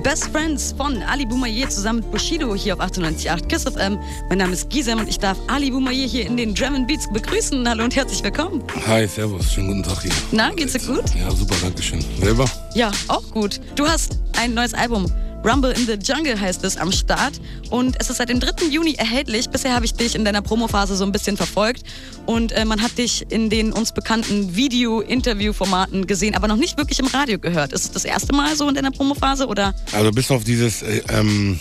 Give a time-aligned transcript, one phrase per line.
[0.00, 3.98] Best Friends von Ali Boumaier zusammen mit Bushido hier auf 98.8 Kiss FM.
[4.28, 7.68] Mein Name ist Gisem und ich darf Ali Boumaier hier in den Drum Beats begrüßen.
[7.68, 8.64] Hallo und herzlich willkommen.
[8.86, 10.12] Hi, servus, schönen guten Tag hier.
[10.32, 11.04] Na, geht's dir gut?
[11.14, 12.02] Ja, super, danke schön.
[12.20, 12.46] Selber?
[12.74, 13.60] Ja, auch gut.
[13.76, 15.12] Du hast ein neues Album
[15.44, 17.40] Rumble in the Jungle heißt es am Start
[17.70, 18.66] und es ist seit dem 3.
[18.70, 19.48] Juni erhältlich.
[19.48, 21.82] Bisher habe ich dich in deiner Promophase so ein bisschen verfolgt
[22.26, 27.00] und äh, man hat dich in den uns bekannten Video-Interview-Formaten gesehen, aber noch nicht wirklich
[27.00, 27.72] im Radio gehört.
[27.72, 29.74] Ist es das erste Mal so in deiner Promophase oder?
[29.92, 31.58] Also bis auf dieses äh, ähm,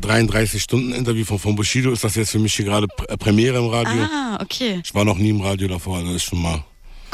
[0.00, 4.02] 33-Stunden-Interview von, von Bushido ist das jetzt für mich hier gerade äh, Premiere im Radio.
[4.02, 4.80] Ah, okay.
[4.84, 6.62] Ich war noch nie im Radio davor, also das ist schon mal.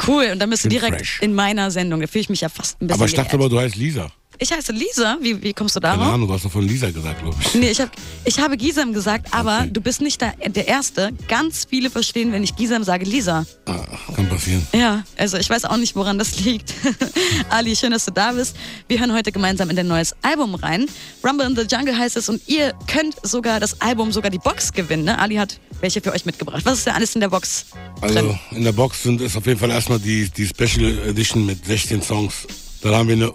[0.05, 1.19] Cool, und dann bist du direkt fresh.
[1.21, 2.01] in meiner Sendung.
[2.01, 3.41] Da fühle ich mich ja fast ein bisschen Aber ich dachte geehrt.
[3.43, 4.11] aber, du heißt Lisa.
[4.39, 5.17] Ich heiße Lisa.
[5.21, 6.13] Wie, wie kommst du Keine darauf?
[6.13, 7.53] Ahnung, du hast doch von Lisa gesagt, glaube ich.
[7.55, 7.89] Nee, ich, hab,
[8.25, 9.69] ich habe Gisam gesagt, aber Okay.
[9.71, 11.11] du bist nicht der, der Erste.
[11.27, 13.45] Ganz viele verstehen, wenn ich Gisam sage, Lisa.
[13.65, 13.79] Ah,
[14.15, 14.65] kann passieren.
[14.73, 16.73] Ja, also ich weiß auch nicht, woran das liegt.
[17.49, 18.55] Ali, schön, dass du da bist.
[18.87, 20.85] Wir hören heute gemeinsam in dein neues Album rein.
[21.25, 24.73] Rumble in the Jungle heißt es und ihr könnt sogar das Album, sogar die Box
[24.73, 25.05] gewinnen.
[25.05, 25.17] Ne?
[25.17, 26.61] Ali hat welche für euch mitgebracht.
[26.65, 27.65] Was ist denn alles in der Box
[28.01, 28.39] Also drin?
[28.51, 32.01] in der Box sind ist auf jeden Fall erstmal die, die Special Edition mit 16
[32.01, 32.33] Songs.
[32.81, 33.33] Dann haben wir eine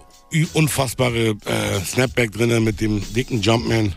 [0.53, 3.93] unfassbare äh, Snapback drin mit dem dicken Jumpman.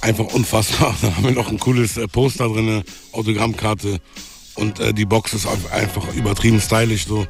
[0.00, 0.94] Einfach unfassbar.
[1.02, 4.00] Dann haben wir noch ein cooles äh, Poster drin, Autogrammkarte.
[4.54, 7.26] Und äh, die Box ist einfach übertrieben stylisch so.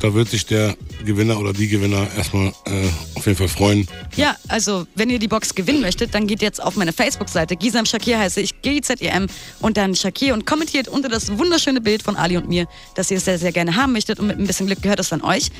[0.00, 3.86] Da wird sich der Gewinner oder die Gewinner erstmal äh, auf jeden Fall freuen.
[4.16, 7.56] Ja, also wenn ihr die Box gewinnen möchtet, dann geht jetzt auf meine Facebook-Seite.
[7.56, 9.26] Gisam Shakir heiße ich, G-I-Z-E-M
[9.60, 13.18] und dann Shakir und kommentiert unter das wunderschöne Bild von Ali und mir, dass ihr
[13.18, 15.50] es sehr, sehr gerne haben möchtet und mit ein bisschen Glück gehört es dann euch.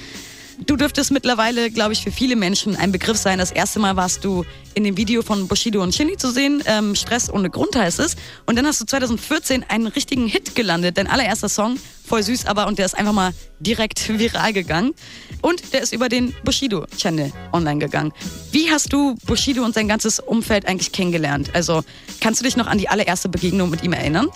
[0.59, 3.39] Du dürftest mittlerweile, glaube ich, für viele Menschen ein Begriff sein.
[3.39, 6.63] Das erste Mal warst du in dem Video von Bushido und Shindy zu sehen.
[6.67, 8.17] Ähm, Stress ohne Grund heißt es.
[8.47, 10.99] Und dann hast du 2014 einen richtigen Hit gelandet.
[10.99, 14.95] Dein allererster Song, voll süß aber, und der ist einfach mal direkt viral gegangen.
[15.41, 18.13] Und der ist über den Bushido-Channel online gegangen.
[18.53, 21.51] Wie hast du Bushido und sein ganzes Umfeld eigentlich kennengelernt?
[21.55, 21.83] Also
[22.21, 24.29] kannst du dich noch an die allererste Begegnung mit ihm erinnern?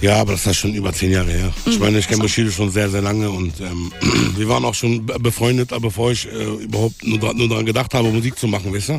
[0.00, 1.52] Ja, aber das ist schon über zehn Jahre her.
[1.66, 3.92] Ich meine, ich kenne Bushido schon sehr, sehr lange und ähm,
[4.36, 7.94] wir waren auch schon be- befreundet, aber bevor ich äh, überhaupt nur, nur daran gedacht
[7.94, 8.98] habe, Musik zu machen, weißt du?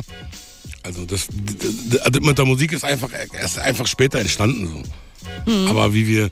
[0.82, 1.26] Also das,
[2.22, 3.10] mit der Musik ist einfach,
[3.44, 4.82] ist einfach später entstanden so.
[5.68, 6.30] Aber wie wir,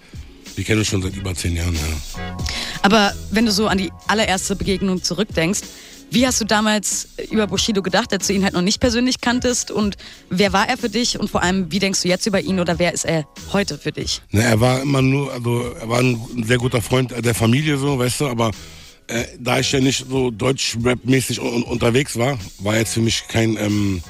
[0.57, 2.37] wir kennen uns schon seit über zehn Jahren, ja.
[2.83, 5.61] Aber wenn du so an die allererste Begegnung zurückdenkst,
[6.11, 9.71] wie hast du damals über Bushido gedacht, als du ihn halt noch nicht persönlich kanntest?
[9.71, 9.97] Und
[10.31, 11.19] wer war er für dich?
[11.19, 13.93] Und vor allem, wie denkst du jetzt über ihn oder wer ist er heute für
[13.93, 14.23] dich?
[14.31, 17.99] Ne, er war immer nur, also er war ein sehr guter Freund der Familie, so,
[17.99, 18.51] weißt du, aber
[19.09, 23.57] äh, da ich ja nicht so Deutsch-Rap-mäßig un unterwegs war, war jetzt für mich kein,
[23.57, 24.03] ähm,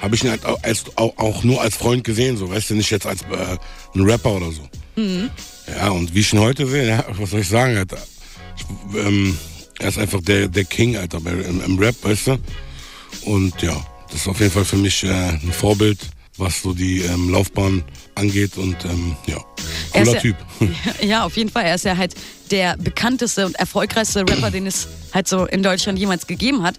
[0.00, 2.74] habe ich ihn halt auch, als, auch, auch nur als Freund gesehen, so, weißt du,
[2.74, 3.56] nicht jetzt als äh,
[3.94, 4.68] ein Rapper oder so.
[5.76, 7.98] Ja, und wie ich ihn heute sehe, ja, was soll ich sagen, Alter?
[8.56, 9.38] Ich, ähm,
[9.78, 12.38] er ist einfach der, der King, Alter, bei, im, im Rap, weißt du?
[13.22, 13.76] Und ja,
[14.10, 15.98] das ist auf jeden Fall für mich äh, ein Vorbild,
[16.36, 17.82] was so die ähm, Laufbahn
[18.14, 19.38] angeht und ähm, ja,
[19.92, 20.36] Er cooler ja- Typ.
[21.02, 21.64] Ja, auf jeden Fall.
[21.64, 22.14] Er ist ja halt
[22.50, 26.76] der bekannteste und erfolgreichste Rapper, den es halt so in Deutschland jemals gegeben hat.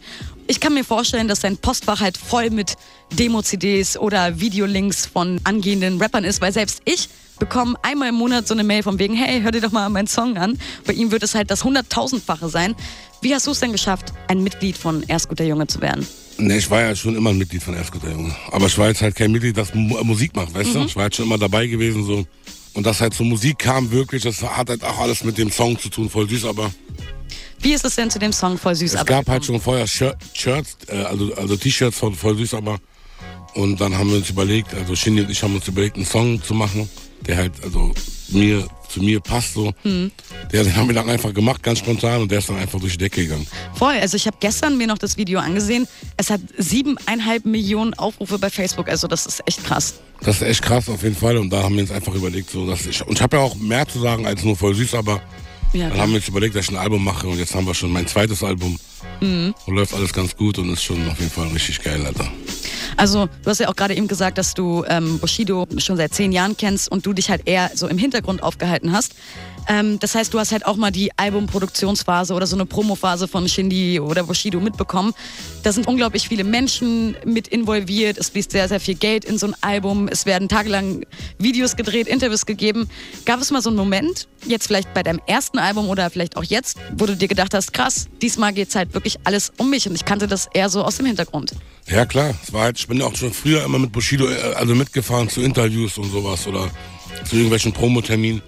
[0.48, 2.76] Ich kann mir vorstellen, dass sein Postfach halt voll mit
[3.14, 7.08] Demo-CDs oder Videolinks von angehenden Rappern ist, weil selbst ich
[7.40, 10.08] bekomme einmal im Monat so eine Mail von wegen, hey, hör dir doch mal meinen
[10.08, 10.60] Song an.
[10.86, 12.76] Bei ihm wird es halt das hunderttausendfache sein.
[13.22, 16.06] Wie hast du es denn geschafft, ein Mitglied von Erst guter Junge zu werden?
[16.40, 18.34] Ne, ich war ja schon immer ein Mitglied von Erstguter Junge.
[18.52, 20.86] Aber ich war jetzt halt kein Mitglied, das Mu Musik macht, weißt du?
[20.86, 22.26] Ich war halt schon immer dabei gewesen so.
[22.74, 25.78] Und dass halt zur Musik kam wirklich, das hat halt auch alles mit dem Song
[25.78, 26.72] zu tun, voll süß, aber
[27.60, 28.94] Wie ist es denn zu dem Song voll süß?
[28.94, 32.54] es aber gab halt schon vorher Shir Shirts, äh, also, also T-Shirts von voll süß,
[32.54, 32.78] aber
[33.56, 36.42] und dann haben wir uns überlegt, also Shindy und ich haben uns überlegt, einen Song
[36.42, 36.90] zu machen,
[37.30, 37.94] der halt also
[38.30, 39.72] mir zu mir passt so.
[40.52, 42.94] Der, den haben wir dann einfach gemacht, ganz spontan und der ist dann einfach durch
[42.94, 43.46] die Decke gegangen.
[43.76, 45.88] Voll, also ich habe gestern mir noch das Video angesehen.
[46.18, 49.94] Es hat siebeneinhalb Millionen Aufrufe bei Facebook, also das ist echt krass.
[50.22, 52.68] Das ist echt krass auf jeden Fall und da haben wir uns einfach überlegt, so
[52.68, 55.22] dass ich und ich habe ja auch mehr zu sagen als nur voll süß, aber
[55.74, 57.76] Ja, dann haben wir uns überlegt, dass ich ein Album mache und jetzt haben wir
[57.76, 58.80] schon mein zweites Album
[59.66, 62.30] und läuft alles ganz gut und ist schon auf jeden Fall richtig geil, Alter.
[62.98, 66.32] Also du hast ja auch gerade eben gesagt, dass du ähm, Bushido schon seit zehn
[66.32, 69.16] Jahren kennst und du dich halt eher so im Hintergrund aufgehalten hast.
[69.70, 73.48] Ähm, das heißt, du hast halt auch mal die Albumproduktionsphase oder so eine Promophase von
[73.48, 75.14] Shindy oder Bushido mitbekommen.
[75.64, 78.18] Da sind unglaublich viele Menschen mit involviert.
[78.18, 80.08] Es fließt sehr, sehr viel Geld in so ein Album.
[80.08, 81.06] Es werden tagelang
[81.38, 82.90] Videos gedreht, Interviews gegeben.
[83.26, 86.44] Gab es mal so einen Moment, jetzt vielleicht bei deinem ersten Album oder vielleicht auch
[86.44, 89.96] jetzt, wo du dir gedacht hast, krass, diesmal geht's halt wirklich alles um mich und
[89.96, 91.54] ich kannte das eher so aus dem Hintergrund.
[91.88, 94.54] Ja klar, es war halt, ich bin ja auch schon früher immer mit Bushido äh,
[94.56, 96.70] also mitgefahren zu Interviews und sowas oder
[97.28, 98.42] zu irgendwelchen Promoterminen.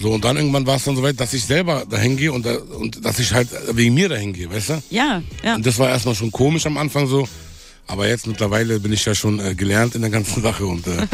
[0.00, 2.46] So, und dann irgendwann war es dann so weit, dass ich selber dahin gehe und,
[2.46, 4.82] da, und dass ich halt wegen mir dahin gehe, weißt du?
[4.90, 5.56] Ja, ja.
[5.56, 7.28] Und das war erstmal schon komisch am Anfang so.
[7.88, 11.06] Aber jetzt mittlerweile bin ich ja schon äh, gelernt in der ganzen Sache und äh,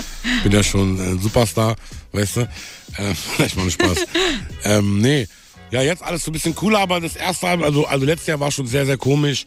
[0.42, 1.76] bin ja schon äh, Superstar,
[2.12, 2.40] weißt du?
[2.40, 4.06] Äh, vielleicht mal Spaß.
[4.64, 5.26] ähm, nee,
[5.74, 8.38] ja, jetzt alles so ein bisschen cooler, aber das erste Album, also, also letztes Jahr
[8.38, 9.44] war schon sehr, sehr komisch.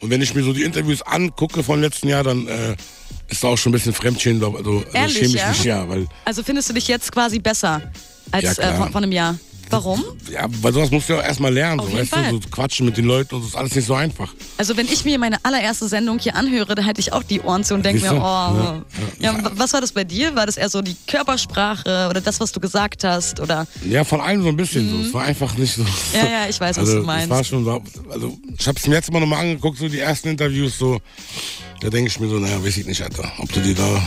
[0.00, 2.76] Und wenn ich mir so die Interviews angucke von letzten Jahr, dann äh,
[3.28, 4.44] ist da auch schon ein bisschen Fremdschämen.
[4.44, 5.48] Also, also Ehrlich, schäme ich ja?
[5.48, 7.80] mich ja, weil Also findest du dich jetzt quasi besser
[8.30, 9.38] als Ja, äh, von, von einem Jahr?
[9.70, 10.04] Warum?
[10.30, 12.86] Ja, weil sowas musst du ja auch erstmal lernen, Auf so, weißt du, so quatschen
[12.86, 14.32] mit den Leuten und so ist alles nicht so einfach.
[14.58, 17.64] Also wenn ich mir meine allererste Sendung hier anhöre, da halte ich auch die Ohren
[17.64, 18.82] zu und denke mir, oh, ja.
[19.20, 20.34] Ja, wa- was war das bei dir?
[20.36, 23.40] War das eher so die Körpersprache oder das, was du gesagt hast?
[23.40, 25.08] Oder Ja, von allem so ein bisschen so.
[25.08, 25.82] Es war einfach nicht so.
[25.82, 25.88] Mhm.
[26.14, 27.30] Ja, ja, ich weiß, was also, du meinst.
[27.30, 30.28] War schon, so- also ich habe es mir jetzt mal nochmal angeguckt, so die ersten
[30.28, 31.00] Interviews, so.
[31.80, 34.02] Da denke ich mir so, naja, weiß ich nicht, Alter, ob du die da.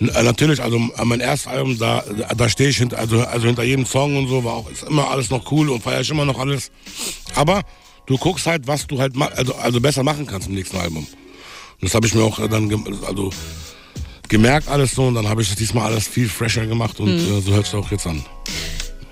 [0.00, 2.02] Natürlich, also mein erstes Album, da,
[2.34, 5.10] da stehe ich hinter, also, also hinter jedem Song und so, war auch ist immer
[5.10, 6.70] alles noch cool und feiere ich immer noch alles.
[7.34, 7.60] Aber
[8.06, 11.06] du guckst halt, was du halt also, also besser machen kannst im nächsten Album.
[11.06, 12.72] Und das habe ich mir auch dann
[13.06, 13.30] also
[14.28, 17.38] gemerkt alles so und dann habe ich das diesmal alles viel fresher gemacht und Mhm.
[17.38, 18.24] äh, so hört es auch jetzt an.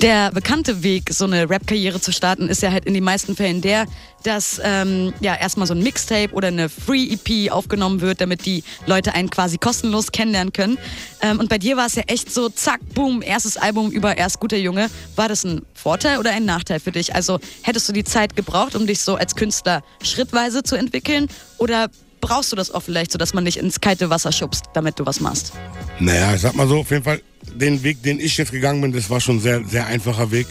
[0.00, 3.60] Der bekannte Weg, so eine Rap-Karriere zu starten, ist ja halt in den meisten Fällen
[3.60, 3.86] der,
[4.22, 9.14] dass ähm, ja erstmal so ein Mixtape oder eine Free-EP aufgenommen wird, damit die Leute
[9.14, 10.78] einen quasi kostenlos kennenlernen können.
[11.20, 14.40] Ähm, und bei dir war es ja echt so, zack, boom, erstes Album über Erst
[14.40, 14.88] guter Junge.
[15.16, 17.14] War das ein Vorteil oder ein Nachteil für dich?
[17.14, 21.28] Also hättest du die Zeit gebraucht, um dich so als Künstler schrittweise zu entwickeln?
[21.58, 21.90] Oder
[22.20, 25.06] brauchst du das auch vielleicht, so dass man dich ins kalte Wasser schubst, damit du
[25.06, 25.52] was machst?
[26.00, 27.20] Naja, ich sag mal so, auf jeden Fall,
[27.54, 30.46] den Weg, den ich jetzt gegangen bin, das war schon ein sehr, sehr einfacher Weg.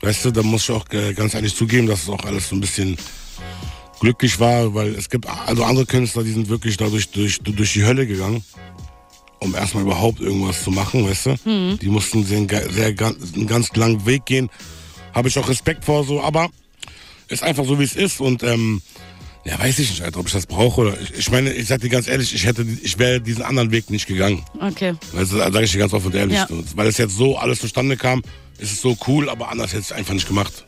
[0.00, 2.56] Weißt du, da muss ich auch äh, ganz ehrlich zugeben, dass es auch alles so
[2.56, 2.96] ein bisschen
[4.00, 7.84] glücklich war, weil es gibt also andere Künstler, die sind wirklich dadurch durch, durch die
[7.84, 8.44] Hölle gegangen,
[9.40, 11.36] um erstmal überhaupt irgendwas zu machen, weißt du.
[11.80, 14.50] Die mussten sehr, sehr, einen ganz langen Weg gehen.
[15.14, 16.50] Habe ich auch Respekt vor so, aber
[17.28, 18.82] ist einfach so, wie es ist und ähm,
[19.46, 21.80] ja, weiß ich nicht, Alter, ob ich das brauche oder ich, ich meine, ich sag
[21.80, 24.42] dir ganz ehrlich, ich hätte, ich wäre diesen anderen Weg nicht gegangen.
[24.60, 24.94] Okay.
[25.16, 26.36] Also, da sage ich dir ganz offen und ehrlich.
[26.36, 26.48] Ja.
[26.74, 28.22] Weil es jetzt so alles zustande kam,
[28.58, 30.66] ist es so cool, aber anders hätte ich es einfach nicht gemacht.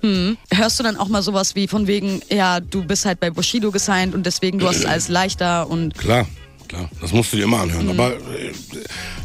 [0.53, 3.73] Hörst du dann auch mal sowas wie von wegen, ja, du bist halt bei Bushido
[3.73, 6.29] gesigned und deswegen du hast es alles leichter und Klar,
[6.69, 7.89] klar, das musst du dir immer anhören.
[7.89, 8.53] Aber äh,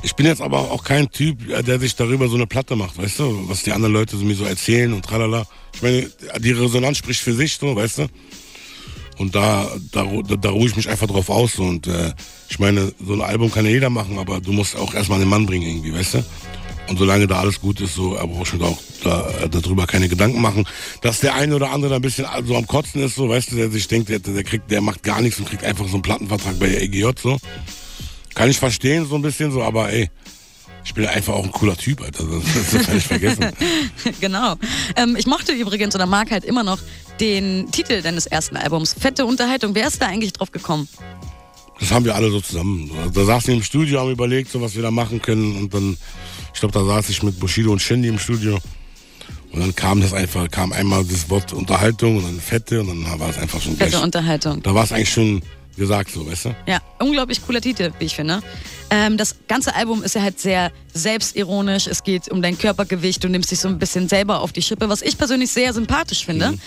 [0.02, 2.98] ich bin jetzt aber auch kein Typ, äh, der sich darüber so eine Platte macht,
[2.98, 3.50] weißt du?
[3.50, 5.46] Was die anderen Leute so mir so erzählen und tralala.
[5.76, 6.10] Ich meine,
[6.40, 8.08] die Resonanz spricht für sich, so, weißt du?
[9.18, 11.60] Und da, da, da, da ruhe ich mich einfach drauf aus.
[11.60, 12.14] Und äh,
[12.50, 15.30] ich meine, so ein Album kann ja jeder machen, aber du musst auch erstmal den
[15.30, 16.26] Mann bringen irgendwie, weißt du?
[16.90, 19.88] Und solange da alles gut ist, so, aber ich mir da auch da, äh, darüber
[19.88, 20.66] keine Gedanken machen,
[21.02, 23.56] dass der eine oder andere da ein bisschen so am Kotzen ist, so, weißt du,
[23.56, 26.02] der sich denkt, der, der kriegt, der macht gar nichts und kriegt einfach so einen
[26.02, 27.38] Plattenvertrag bei der EGJ, so.
[28.36, 30.10] Kann ich verstehen, so ein bisschen so, aber ey,
[30.86, 32.26] ich bin einfach auch ein cooler Typ, Alter.
[32.26, 33.52] Das, das kann ich vergessen.
[34.20, 34.56] genau.
[34.96, 36.80] Ähm, ich mochte übrigens oder mag halt immer noch
[37.20, 39.76] den Titel deines ersten Albums, Fette Unterhaltung.
[39.76, 40.88] Wer ist da eigentlich drauf gekommen?
[41.80, 42.92] Das haben wir alle so zusammen.
[43.14, 45.56] Da saßen wir im Studio, haben überlegt, so was wir da machen können.
[45.58, 45.98] Und dann,
[46.54, 48.60] ich glaube, da saß ich mit Bushido und Shindy im Studio.
[49.52, 53.20] Und dann kam das einfach, kam einmal das Wort Unterhaltung und dann Fette und dann
[53.20, 54.04] war es einfach schon Fette gleich.
[54.04, 54.64] Unterhaltung.
[54.64, 55.42] Da war es eigentlich schon
[55.78, 56.56] gesagt, so, weißt du?
[56.68, 58.42] Ja, unglaublich cooler Titel, wie ich finde.
[58.90, 61.88] Ähm, das ganze Album ist ja halt sehr selbstironisch.
[61.88, 63.24] Es geht um dein Körpergewicht.
[63.24, 66.26] Du nimmst dich so ein bisschen selber auf die Schippe, was ich persönlich sehr sympathisch
[66.26, 66.52] finde.
[66.52, 66.60] Mhm.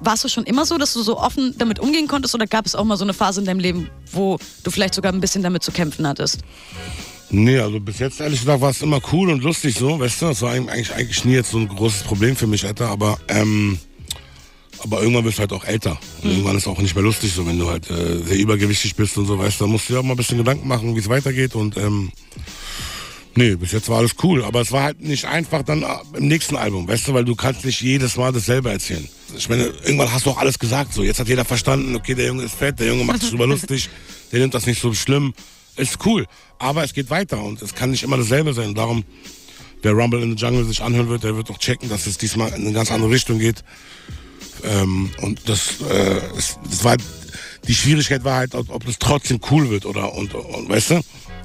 [0.00, 2.74] Warst du schon immer so, dass du so offen damit umgehen konntest oder gab es
[2.74, 5.62] auch mal so eine Phase in deinem Leben, wo du vielleicht sogar ein bisschen damit
[5.62, 6.40] zu kämpfen hattest?
[7.30, 10.26] Nee, also bis jetzt ehrlich gesagt war es immer cool und lustig so, weißt du?
[10.26, 12.88] Das war eigentlich, eigentlich nie jetzt so ein großes Problem für mich, Alter.
[12.88, 13.78] Aber, ähm,
[14.82, 15.98] aber irgendwann wirst du halt auch älter.
[16.22, 18.94] Und irgendwann ist es auch nicht mehr lustig, so wenn du halt äh, sehr übergewichtig
[18.94, 20.94] bist und so, weißt du, da musst du dir auch mal ein bisschen Gedanken machen,
[20.94, 21.54] wie es weitergeht.
[21.54, 22.12] Und ähm,
[23.38, 24.44] nee, bis jetzt war alles cool.
[24.44, 27.34] Aber es war halt nicht einfach dann äh, im nächsten Album, weißt du, weil du
[27.34, 29.08] kannst nicht jedes Mal dasselbe erzählen.
[29.36, 30.92] Ich meine, irgendwann hast du auch alles gesagt.
[30.92, 33.46] So, jetzt hat jeder verstanden, okay, der Junge ist fett, der Junge macht sich drüber
[33.54, 33.88] lustig,
[34.32, 35.32] der nimmt das nicht so schlimm.
[35.76, 36.26] Ist cool.
[36.58, 38.74] Aber es geht weiter und es kann nicht immer dasselbe sein.
[38.74, 39.04] Darum,
[39.82, 42.48] wer Rumble in the Jungle sich anhören wird, der wird auch checken, dass es diesmal
[42.48, 43.62] in eine ganz andere Richtung geht.
[44.64, 46.96] Ähm, und das, äh, es, das war
[47.68, 51.00] die Schwierigkeit war halt, ob ob es trotzdem cool wird oder und, und weißt du?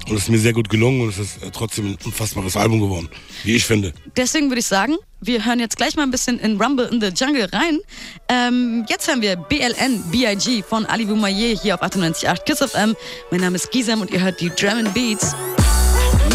[0.08, 2.80] Und es ist mir sehr gut gelungen und es ist äh, trotzdem ein unfassbares Album
[2.80, 3.08] geworden,
[3.42, 3.92] wie ich finde.
[4.16, 7.08] Deswegen würde ich sagen, wir hören jetzt gleich mal ein bisschen in Rumble in the
[7.08, 7.80] Jungle rein.
[8.28, 10.62] Ähm, jetzt hören wir BLN B.I.G.
[10.62, 12.94] von Ali Boumaier hier auf 98.8 Kiss FM.
[13.30, 15.34] Mein Name ist Gisem und ihr hört die Drum and Beats.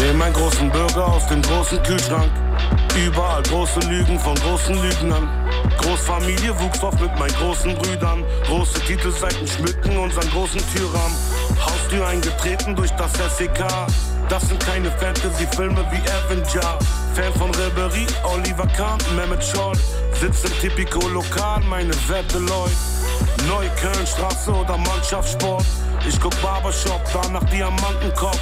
[0.00, 2.49] Nehm meinen großen Burger aus dem großen Kühlschrank.
[3.06, 5.28] Überall große Lügen von großen Lügnern.
[5.78, 8.24] Großfamilie wuchs auf mit meinen großen Brüdern.
[8.46, 11.16] Große Titelseiten schmücken unseren großen Türrahmen.
[11.64, 13.64] Haustür eingetreten durch das SEK.
[14.28, 16.78] Das sind keine Fantasy-Filme wie Avenger.
[17.14, 19.76] Fan von Reverie, Oliver Kahn, Mehmet Scholl.
[20.12, 22.76] Sitzt im Typico-Lokal, meine Wette läuft.
[23.48, 25.64] Neukölln, Straße oder Mannschaftssport.
[26.06, 28.38] Ich guck Barbershop, danach Diamantenkopf.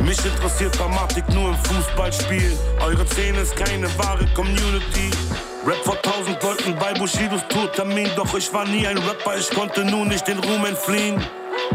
[0.00, 2.58] Mich interessiert Dramatik nur im Fußballspiel.
[2.80, 5.10] Eure Szene ist keine wahre Community.
[5.66, 8.08] Rap vor tausend Leuten bei Bushidos Tourtermin.
[8.16, 11.22] Doch ich war nie ein Rapper, ich konnte nur nicht den Ruhm entfliehen.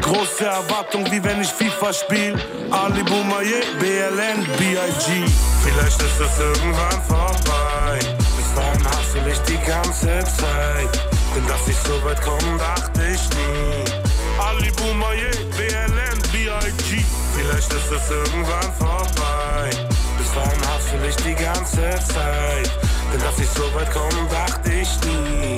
[0.01, 2.35] Große Erwartung, wie wenn ich FIFA spiel.
[2.69, 5.25] Ali Boumaier, BLN, B.I.G.
[5.63, 7.99] Vielleicht ist es irgendwann vorbei.
[8.37, 11.01] Bis dahin hasse ich die ganze Zeit.
[11.35, 14.39] Denn dass ich so weit komme, dachte ich nie.
[14.39, 17.18] Ali Boumaier, BLN, B.I.G.
[17.49, 19.71] Vielleicht ist es irgendwann vorbei.
[20.19, 21.81] Bis dahin hasse ich die ganze
[22.13, 22.71] Zeit.
[23.11, 25.55] Denn dass ich so weit komme, dachte ich nie.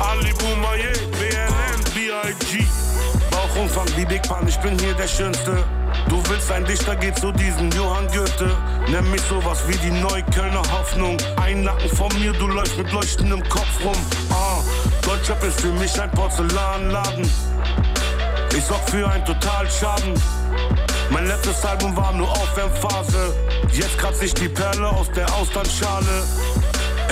[0.00, 2.66] Ali Boumaier, BLN, B.I.G.
[3.30, 5.64] Bauchumfang wie Big Pan, ich bin hier der Schönste.
[6.10, 8.54] Du willst ein Dichter, geh zu diesem Johann Goethe.
[8.88, 11.16] Nenn mich sowas wie die Neuköllner Hoffnung.
[11.36, 13.96] Ein Nacken von mir, du läufst mit leuchtendem Kopf rum.
[14.30, 14.60] Ah,
[15.06, 17.30] Deutschrap ist für mich ein Porzellanladen.
[18.54, 20.39] Ich sorg für einen Totalschaden.
[21.10, 23.34] Mein letztes Album war nur Aufwärmphase.
[23.72, 26.24] Jetzt kratze ich die Perle aus der Austernschale.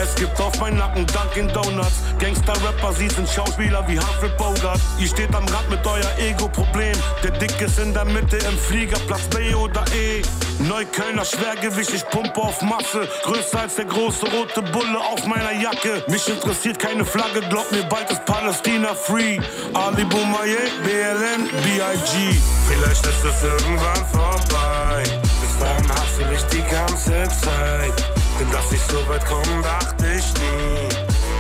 [0.01, 2.05] Es gibt auf meinen Nacken Dunkin' Donuts.
[2.21, 4.81] Gangster-Rapper, sie sind Schauspieler wie Humphrey Bogart.
[4.99, 6.97] Ihr steht am Rad mit euer Ego-Problem.
[7.25, 10.23] Der Dick ist in der Mitte im Flieger, Platz B oder E.
[10.61, 13.09] Neuköllner Schwergewicht, ich pumpe auf Masse.
[13.25, 16.05] Größer als der große rote Bulle auf meiner Jacke.
[16.07, 19.39] Mich interessiert keine Flagge, glaub mir, bald ist Palästina free.
[19.75, 22.39] Ali Boumaier, BLN, B.I.G.
[22.69, 25.03] Vielleicht ist es irgendwann vorbei.
[25.41, 28.18] Bis dahin hasse ich die ganze Zeit.
[28.39, 30.89] Denn dass ich so weit komme, dachte ich nie.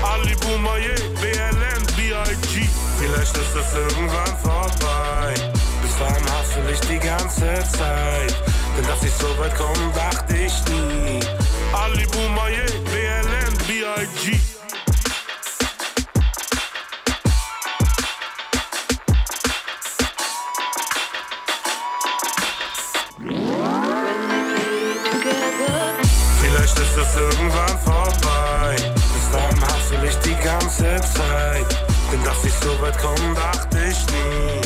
[0.03, 2.69] Ali Boumaier, BLN, B.I.G.
[2.99, 5.35] Vielleicht ist es irgendwann vorbei.
[5.83, 8.35] Bis dahin hasse ich die ganze Zeit.
[8.77, 11.21] Denn dass ich so weit komme, dachte ich nie.
[11.73, 14.48] Ali Boumaier, BLN, B.I.G.
[27.01, 28.75] Es irgendwann vorbei.
[28.75, 31.71] Bis dahin hasse ich die ganze Zeit.
[32.11, 34.61] Denn dass ich so weit komme, dachte ich nie.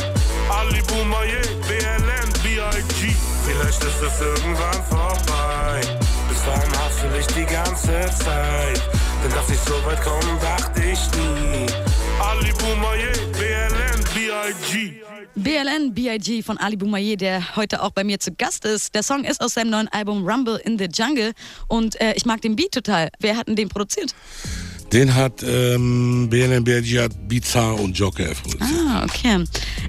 [0.49, 3.15] Ali Boumaier, BLN, B.I.G.
[3.45, 5.81] Vielleicht ist es irgendwann vorbei.
[6.29, 8.81] Bis dahin hasse ich die ganze Zeit.
[9.23, 11.67] Denn dass ich so weit komme, dachte ich nie.
[12.19, 13.42] Ali Boumaier, BLN,
[14.43, 15.03] B.I.G.
[15.37, 16.43] BLN B.I.G.
[16.43, 18.93] von Ali Boumaier, der heute auch bei mir zu Gast ist.
[18.93, 21.33] Der Song ist aus seinem neuen Album Rumble in the Jungle
[21.69, 23.09] und äh, ich mag den Beat total.
[23.21, 24.15] Wer hat denn den produziert?
[24.93, 28.81] Den hat ähm, BNN BRG hat Bizarre und Joker produziert.
[28.89, 29.45] Ah, okay.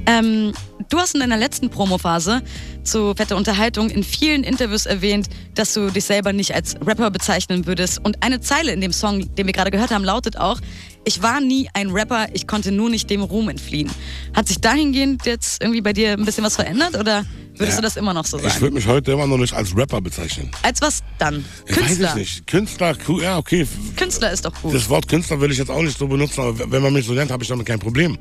[0.06, 0.54] Ähm,
[0.90, 2.42] du hast in deiner letzten Promophase
[2.84, 7.66] zu Fette Unterhaltung in vielen Interviews erwähnt, dass du dich selber nicht als Rapper bezeichnen
[7.66, 8.00] würdest.
[8.04, 10.62] Und eine Zeile in dem Song, den wir gerade gehört haben, lautet auch,
[11.06, 13.90] ich war nie ein Rapper, ich konnte nur nicht dem Ruhm entfliehen.
[14.34, 17.82] Hat sich dahingehend jetzt irgendwie bei dir ein bisschen was verändert oder würdest Ja.
[17.82, 18.62] du das immer noch so Ich sagen?
[18.62, 20.50] würde mich heute immer noch nicht als Rapper bezeichnen.
[20.64, 21.36] Als was dann?
[21.36, 22.16] Weiß ich Künstler.
[22.16, 22.48] nicht.
[22.48, 23.68] Künstler, cool, ja, okay.
[23.96, 24.74] Künstler ist doch gut.
[24.74, 27.14] Das Wort Künstler will ich jetzt auch nicht so benutzen, aber wenn man mich so
[27.14, 28.18] nennt, habe ich damit kein Problem.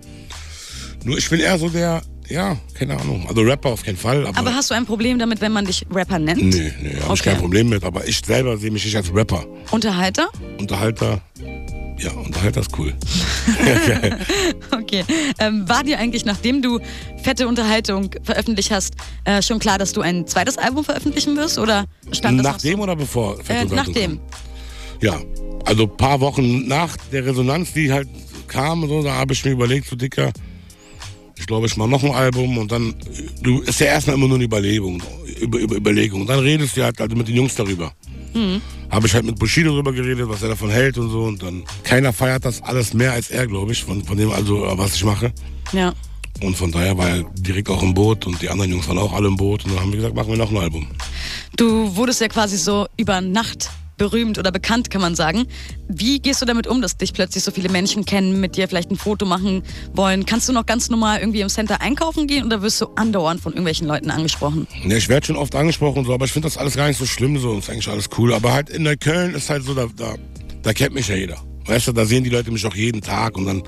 [1.04, 3.26] Nur ich bin eher so der, ja, keine Ahnung.
[3.28, 4.24] Also Rapper auf keinen Fall.
[4.26, 6.42] Aber, Aber hast du ein Problem damit, wenn man dich Rapper nennt?
[6.42, 7.30] nee, nee, habe ich Okay.
[7.30, 7.82] kein Problem mit.
[7.84, 9.44] Aber ich selber sehe mich nicht als Rapper.
[9.72, 10.28] Unterhalter?
[10.60, 11.20] Unterhalter,
[12.02, 12.94] ja, Unterhalter ist cool.
[14.70, 15.04] Okay.
[15.38, 16.78] Ähm, war dir eigentlich, nachdem du
[17.22, 18.94] fette Unterhaltung veröffentlicht hast,
[19.24, 21.58] äh, schon klar, dass du ein zweites Album veröffentlichen wirst?
[21.58, 23.36] Oder stand das Nachdem oder bevor?
[23.36, 23.52] so?
[23.52, 24.20] Äh, nachdem.
[25.00, 25.20] Ja,
[25.64, 28.08] also ein paar Wochen nach der Resonanz, die halt
[28.48, 30.32] kam, und so, da habe ich mir überlegt, so dicker,
[31.36, 32.94] ich glaube, ich mache noch ein Album und dann,
[33.40, 35.02] du ist ja erstmal immer nur eine Überlegung,
[35.40, 36.22] über, über Überlegung.
[36.22, 37.92] Und dann redest du halt also mit den Jungs darüber.
[38.90, 41.22] Habe ich halt mit Bushido darüber geredet, was er davon hält und so.
[41.24, 44.66] Und dann, keiner feiert das alles mehr als er, glaube ich, von, von dem, also,
[44.76, 45.32] was ich mache.
[45.72, 45.94] Ja.
[46.40, 49.12] Und von daher war er direkt auch im Boot und die anderen Jungs waren auch
[49.12, 49.64] alle im Boot.
[49.64, 50.88] Und dann haben wir gesagt, machen wir noch ein Album.
[51.56, 53.70] Du wurdest ja quasi so über Nacht
[54.02, 55.46] berühmt oder bekannt, kann man sagen.
[55.86, 58.90] Wie gehst du damit um, dass dich plötzlich so viele Menschen kennen, mit dir vielleicht
[58.90, 59.62] ein Foto machen
[59.94, 60.26] wollen?
[60.26, 63.52] Kannst du noch ganz normal irgendwie im Center einkaufen gehen oder wirst du andauernd von
[63.52, 64.66] irgendwelchen Leuten angesprochen?
[64.84, 66.98] Ja, ich werde schon oft angesprochen und so, aber ich finde das alles gar nicht
[66.98, 67.56] so schlimm so.
[67.56, 68.34] Ist eigentlich alles cool.
[68.34, 70.16] Aber halt in Neukölln ist halt so, da, da,
[70.62, 71.36] da kennt mich ja jeder.
[71.66, 73.62] Weißt du, da sehen die Leute mich auch jeden Tag und dann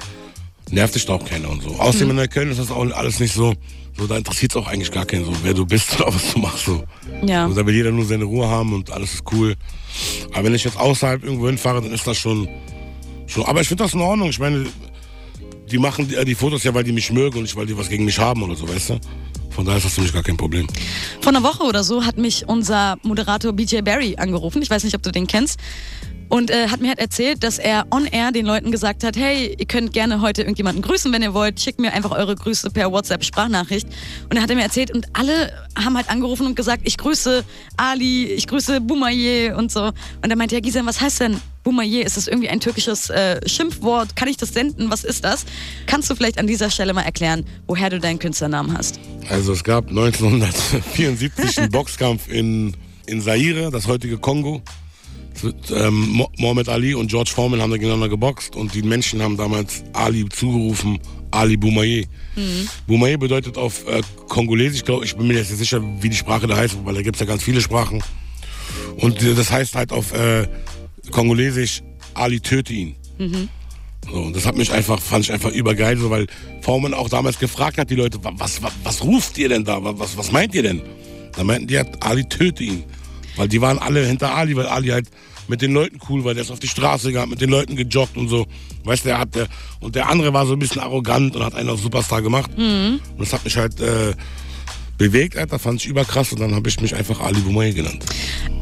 [0.69, 1.71] nervt dich da auch keiner und so.
[1.77, 3.55] Außerdem in Neukölln ist das auch alles nicht so,
[3.97, 6.39] so da interessiert es auch eigentlich gar keinen so, wer du bist oder was du
[6.39, 6.85] machst so.
[7.25, 7.45] Ja.
[7.45, 9.55] Also da will jeder nur seine Ruhe haben und alles ist cool.
[10.33, 12.49] Aber wenn ich jetzt außerhalb irgendwo hinfahre, dann ist das schon,
[13.27, 14.29] schon aber ich finde das in Ordnung.
[14.31, 14.67] Ich meine,
[15.71, 17.89] die machen die, die Fotos ja, weil die mich mögen und nicht, weil die was
[17.89, 19.01] gegen mich haben oder so, weißt du?
[19.51, 20.67] Von daher ist das für mich gar kein Problem.
[21.21, 24.61] Vor einer Woche oder so hat mich unser Moderator BJ Barry angerufen.
[24.63, 25.61] Ich weiß nicht, ob du den kennst.
[26.35, 29.55] Und äh, hat mir halt erzählt, dass er on air den Leuten gesagt hat, hey,
[29.57, 31.61] ihr könnt gerne heute irgendjemanden grüßen, wenn ihr wollt.
[31.61, 33.87] Schickt mir einfach eure Grüße per WhatsApp-Sprachnachricht.
[34.29, 37.45] Und er hat mir erzählt und alle haben halt angerufen und gesagt, ich grüße
[37.77, 39.93] Ali, ich grüße Boumaye und so.
[40.23, 42.03] Und er meinte, ja Gisem, was heißt denn Boumaye?
[42.03, 44.17] Ist das irgendwie ein türkisches äh, Schimpfwort?
[44.17, 44.91] Kann ich das senden?
[44.91, 45.45] Was ist das?
[45.87, 48.99] Kannst du vielleicht an dieser Stelle mal erklären, woher du deinen Künstlernamen hast?
[49.31, 52.77] Also es gab 1974 einen Boxkampf in,
[53.07, 54.65] in Zaire, das heutige Kongo.
[55.75, 59.37] Ähm, Mo- Mohammed Ali und George Foreman haben da gegeneinander geboxt und die Menschen haben
[59.37, 60.99] damals Ali zugerufen,
[61.31, 62.07] Ali Boumaye.
[62.87, 66.47] Boumaye bedeutet auf äh, Kongolesisch, glaube ich, bin mir jetzt nicht sicher, wie die Sprache
[66.47, 68.03] da heißt, weil da gibt es ja ganz viele Sprachen.
[68.97, 70.47] Und äh, das heißt halt auf äh,
[71.11, 71.83] Kongolesisch,
[72.15, 72.95] Ali töte ihn.
[74.11, 76.27] So, und das hat mich einfach, fand ich einfach übergeil, so, weil
[76.61, 79.83] Foreman auch damals gefragt hat, die Leute, wa- was, was, was ruft ihr denn da?
[79.83, 80.83] Wa- Was, was meint ihr denn?
[81.37, 82.85] Da meinten die, halt, Ali töte ihn.
[83.37, 85.09] Weil die waren alle hinter Ali, weil Ali halt
[85.49, 88.17] mit den Leuten cool war, der ist auf die Straße gegangen, mit den Leuten gejoggt
[88.17, 88.47] und so.
[88.85, 89.47] Weißt du, der hat der,
[89.81, 92.51] und der andere war so ein bisschen arrogant und hat einen auf Superstar gemacht.
[92.57, 94.15] Und das hat mich halt äh,
[94.99, 98.05] bewegt, Alter, fand ich überkrass und dann habe ich mich einfach Ali Boumaye genannt.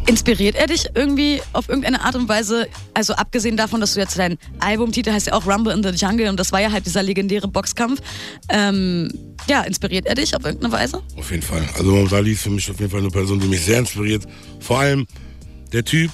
[0.07, 2.67] Inspiriert er dich irgendwie auf irgendeine Art und Weise?
[2.95, 6.29] Also abgesehen davon, dass du jetzt dein Albumtitel heißt ja auch Rumble in the Jungle
[6.29, 8.01] und das war ja halt dieser legendäre Boxkampf.
[8.49, 9.13] Ähm,
[9.49, 11.03] ja, inspiriert er dich auf irgendeine Weise?
[11.17, 11.69] Auf jeden Fall.
[11.77, 14.27] Also Ali ist für mich auf jeden Fall eine Person, die mich sehr inspiriert.
[14.61, 15.07] Vor allem
[15.73, 16.11] der Typ,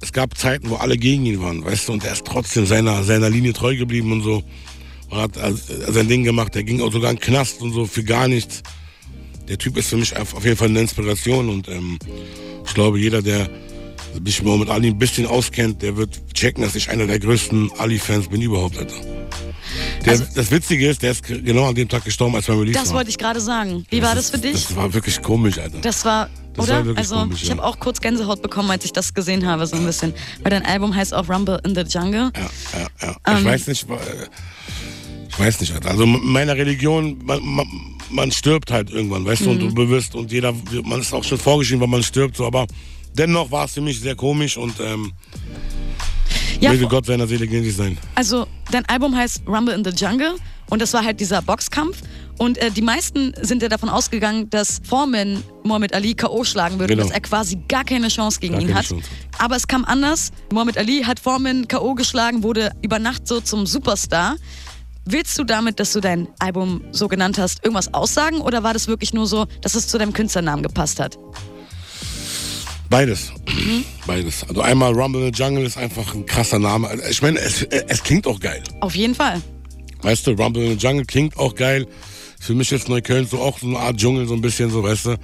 [0.00, 3.02] es gab Zeiten, wo alle gegen ihn waren, weißt du, und er ist trotzdem seiner,
[3.02, 4.42] seiner Linie treu geblieben und so.
[5.10, 5.52] Und hat äh,
[5.92, 6.54] sein Ding gemacht.
[6.54, 8.62] Der ging auch sogar in den Knast und so für gar nichts.
[9.48, 11.98] Der Typ ist für mich auf jeden Fall eine Inspiration und ähm,
[12.66, 13.48] ich glaube, jeder, der
[14.24, 18.28] sich mit Ali ein bisschen auskennt, der wird checken, dass ich einer der größten Ali-Fans
[18.28, 18.94] bin überhaupt, Alter.
[20.04, 22.78] Der, Also- das Witzige ist, der ist genau an dem Tag gestorben, als mein Release
[22.78, 22.96] Das war.
[22.96, 23.84] wollte ich gerade sagen.
[23.90, 24.52] Wie war das für dich?
[24.52, 25.78] Das war wirklich komisch, Alter.
[25.80, 26.86] Das war, Das oder?
[26.86, 27.56] war also, komisch, ich ja.
[27.56, 30.14] habe auch kurz Gänsehaut bekommen, als ich das gesehen habe, so ein bisschen.
[30.42, 32.32] Weil dein Album heißt auch Rumble in the Jungle.
[32.34, 32.50] Ja,
[32.80, 33.16] ja, ja.
[33.26, 33.38] Ähm.
[33.38, 33.86] ich weiß nicht,
[35.30, 35.72] ich weiß nicht.
[35.74, 35.90] Alter.
[35.90, 37.66] Also in meiner Religion, man, man,
[38.10, 39.68] man stirbt halt irgendwann, weißt du, und Mhm.
[39.68, 40.52] du bewusst und jeder,
[40.84, 42.66] man ist auch schon vorgeschrieben, wann man stirbt, so, aber
[43.16, 45.12] dennoch war es für mich sehr komisch und ähm,
[46.60, 47.96] Ja, möge Gott seiner Seele gnädig sein.
[48.14, 50.34] Also, dein Album heißt Rumble in the Jungle
[50.70, 51.98] und das war halt dieser Boxkampf.
[52.36, 56.44] Und äh, die meisten sind ja davon ausgegangen, dass Foreman Muhammad Ali K.O.
[56.44, 57.04] schlagen würde, Genau.
[57.06, 58.86] dass er quasi gar keine Chance gegen Gar ihn hat.
[58.86, 59.04] Chance.
[59.38, 60.30] Aber es kam anders.
[60.52, 61.94] Muhammad Ali hat Foreman K.O.
[61.94, 64.36] geschlagen, wurde über Nacht so zum Superstar.
[65.10, 68.88] Willst du damit, dass du dein Album so genannt hast, irgendwas aussagen oder war das
[68.88, 71.18] wirklich nur so, dass es zu deinem Künstlernamen gepasst hat?
[72.90, 73.32] Beides.
[73.48, 73.86] Mhm.
[74.06, 74.44] Beides.
[74.46, 76.90] Also einmal Rumble in the Jungle ist einfach ein krasser Name.
[77.08, 78.62] Ich meine, es, es klingt auch geil.
[78.82, 79.40] Auf jeden Fall.
[80.02, 81.86] Weißt du, Rumble in the Jungle klingt auch geil.
[82.38, 85.06] Für mich ist Neukölln so auch so eine Art Dschungel, so ein bisschen so, weißt
[85.06, 85.16] du.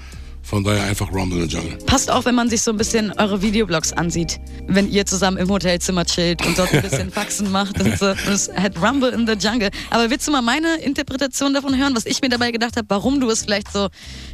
[0.44, 1.78] Von daher einfach Rumble in the Jungle.
[1.86, 4.38] Passt auch, wenn man sich so ein bisschen eure Videoblogs ansieht.
[4.66, 8.10] Wenn ihr zusammen im Hotelzimmer chillt und dort ein bisschen Faxen macht und so.
[8.10, 9.70] Und es hat Rumble in the Jungle.
[9.90, 13.20] Aber willst du mal meine Interpretation davon hören, was ich mir dabei gedacht habe, warum
[13.20, 13.88] du es vielleicht so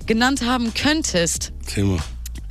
[0.06, 1.52] genannt haben könntest?
[1.66, 1.98] Thema.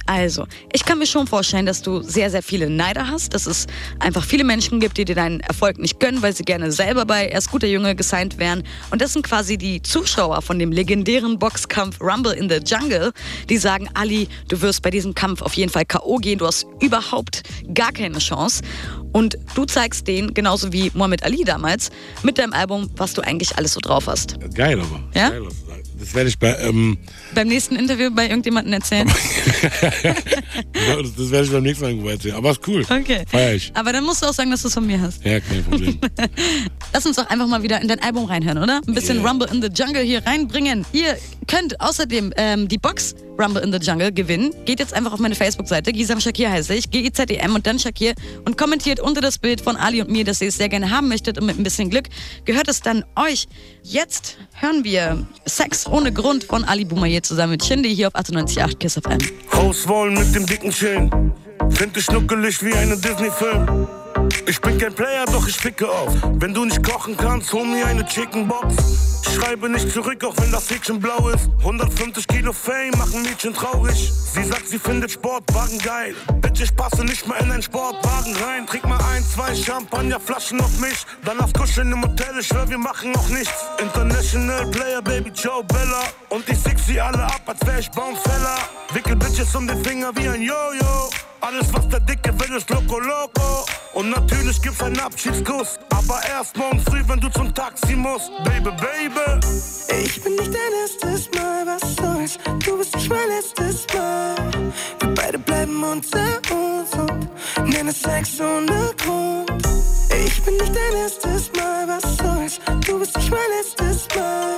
[0.09, 3.67] Also, ich kann mir schon vorstellen, dass du sehr, sehr viele Neider hast, dass es
[3.99, 7.27] einfach viele Menschen gibt, die dir deinen Erfolg nicht gönnen, weil sie gerne selber bei
[7.27, 8.63] Erst guter Junge gesigned wären.
[8.89, 13.11] Und das sind quasi die Zuschauer von dem legendären Boxkampf Rumble in the Jungle,
[13.49, 16.17] die sagen, Ali, du wirst bei diesem Kampf auf jeden Fall K.O.
[16.17, 17.43] gehen, du hast überhaupt
[17.75, 18.63] gar keine Chance.
[19.13, 21.91] Und du zeigst denen, genauso wie Muhammad Ali damals,
[22.23, 24.39] mit deinem Album, was du eigentlich alles so drauf hast.
[24.55, 25.03] Geil aber.
[25.13, 25.29] Ja?
[25.29, 25.47] Geil.
[25.99, 26.97] Das werde ich bei, ähm,
[27.35, 29.07] Beim nächsten Interview bei irgendjemandem erzählen.
[29.07, 32.35] ja, das, das werde ich beim nächsten Mal erzählen.
[32.35, 32.83] Aber ist cool.
[32.89, 33.23] Okay.
[33.27, 33.71] Feier ich.
[33.73, 35.23] Aber dann musst du auch sagen, dass du es von mir hast.
[35.25, 35.99] Ja, kein Problem.
[36.93, 38.81] Lass uns doch einfach mal wieder in dein Album reinhören, oder?
[38.87, 39.29] Ein bisschen Yeah.
[39.29, 40.85] Rumble in the Jungle hier reinbringen.
[40.93, 44.53] Ihr könnt außerdem ähm, die Box Rumble in the Jungle gewinnen.
[44.65, 45.93] Geht jetzt einfach auf meine Facebook-Seite.
[45.93, 46.91] Gisam Shakir heiße ich.
[46.91, 48.13] G-I-Z-E-M und dann Shakir.
[48.45, 51.07] Und kommentiert unter das Bild von Ali und mir, dass ihr es sehr gerne haben
[51.07, 51.39] möchtet.
[51.39, 52.05] Und mit ein bisschen Glück
[52.45, 53.47] gehört es dann euch.
[53.83, 58.77] Jetzt hören wir Sex ohne Grund von Ali Boumaier zusammen mit Shindy hier auf 98.8
[58.77, 59.19] Kiss FM.
[59.53, 61.33] Haus wollen mit dem dicken Chain.
[61.69, 63.87] Find ich schnuckelig wie eine Disney-Film.
[64.47, 66.13] Ich bin kein Player, doch ich ficke auf.
[66.35, 68.75] Wenn du nicht kochen kannst, hol mir eine Chicken Box.
[69.35, 71.49] Schreibe nicht zurück, auch wenn das Häkchen blau ist.
[71.59, 74.11] 150 Kilo Fame machen Mädchen traurig.
[74.33, 76.15] Sie sagt, sie findet Sportwagen geil.
[76.41, 78.65] Bitch, ich passe nicht mehr in einen Sportwagen rein.
[78.65, 81.05] Trink mal ein, zwei Champagnerflaschen auf mich.
[81.25, 83.65] Dann lass kuscheln im Hotel, ich schwör, wir machen auch nichts.
[83.79, 86.03] International Player, Baby Joe Bella.
[86.29, 88.57] Und ich fix sie alle ab, als wär ich Baumfäller.
[88.93, 91.09] Wickel Bitches um den Finger wie ein Jojo.
[91.41, 93.65] Alles, was der Dicke will, ist Loco Loco.
[93.93, 94.09] Und
[94.61, 95.79] gibt's einen Abschiedskuss.
[95.89, 98.31] Aber erst morgen früh, wenn du zum Taxi musst.
[98.43, 99.39] Baby, Baby.
[100.03, 102.37] Ich bin nicht dein erstes Mal, was soll's?
[102.63, 104.35] Du bist nicht mein letztes Mal.
[104.99, 109.51] Wir beide bleiben unter uns und nennen Sex ohne Grund.
[110.25, 112.59] Ich bin nicht dein erstes Mal, was soll's?
[112.85, 114.57] Du bist nicht mein letztes Mal.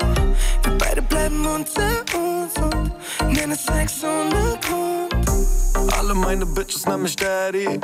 [0.63, 5.93] Wir beide bleiben unter uns und nennen Sex ohne Grund.
[5.97, 7.79] Alle meine Bitches nennen mich Daddy.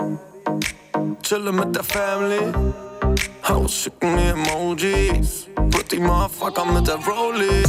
[1.22, 2.54] Chille mit der Family.
[3.48, 5.48] Haus schicken mir Emojis.
[5.72, 7.64] Pretty Motherfucker mit der Rollie.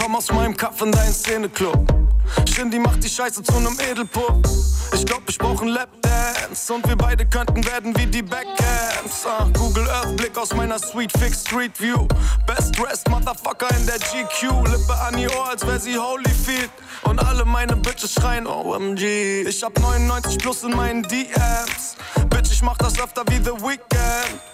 [0.00, 2.05] Komm aus meinem Kaff in deinen Szeneclub.
[2.48, 4.46] Shindy macht die Scheiße zu nem Edelpup.
[4.92, 6.72] Ich glaub, ich brauch einen Lapdance.
[6.72, 9.24] Und wir beide könnten werden wie die Backhands.
[9.26, 12.06] Uh, Google Earth, Blick aus meiner Sweet Fix Street View.
[12.46, 14.66] Best dressed Motherfucker in der GQ.
[14.70, 16.70] Lippe an ihr Ohr, als wär sie Holyfield.
[17.02, 19.46] Und alle meine Bitches schreien OMG.
[19.46, 21.96] Ich hab 99 plus in meinen DMs.
[22.30, 23.96] Bitch, ich mach das öfter wie The Weeknd.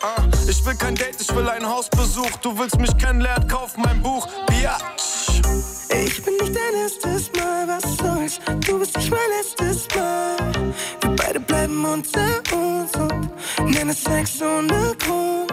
[0.03, 2.31] Uh, ich will kein Date, ich will einen Hausbesuch.
[2.43, 4.27] Du willst mich kennenlernen, kauf mein Buch.
[4.47, 5.41] Biatch.
[5.95, 7.32] Ich bin nicht dein erstes
[8.33, 8.67] Soll's?
[8.67, 10.37] Du bist nicht mein letztes Mal.
[11.01, 12.95] Wir beide bleiben unter uns
[13.59, 15.53] und nennen Sex ohne Grund.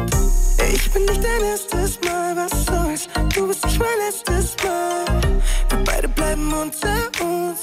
[0.74, 3.08] Ich bin nicht dein erstes Mal, was soll's?
[3.34, 5.22] Du bist nicht mein letztes Mal.
[5.70, 7.60] Wir beide bleiben unter uns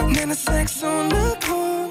[0.00, 1.81] und nennen Sex ohne Grund.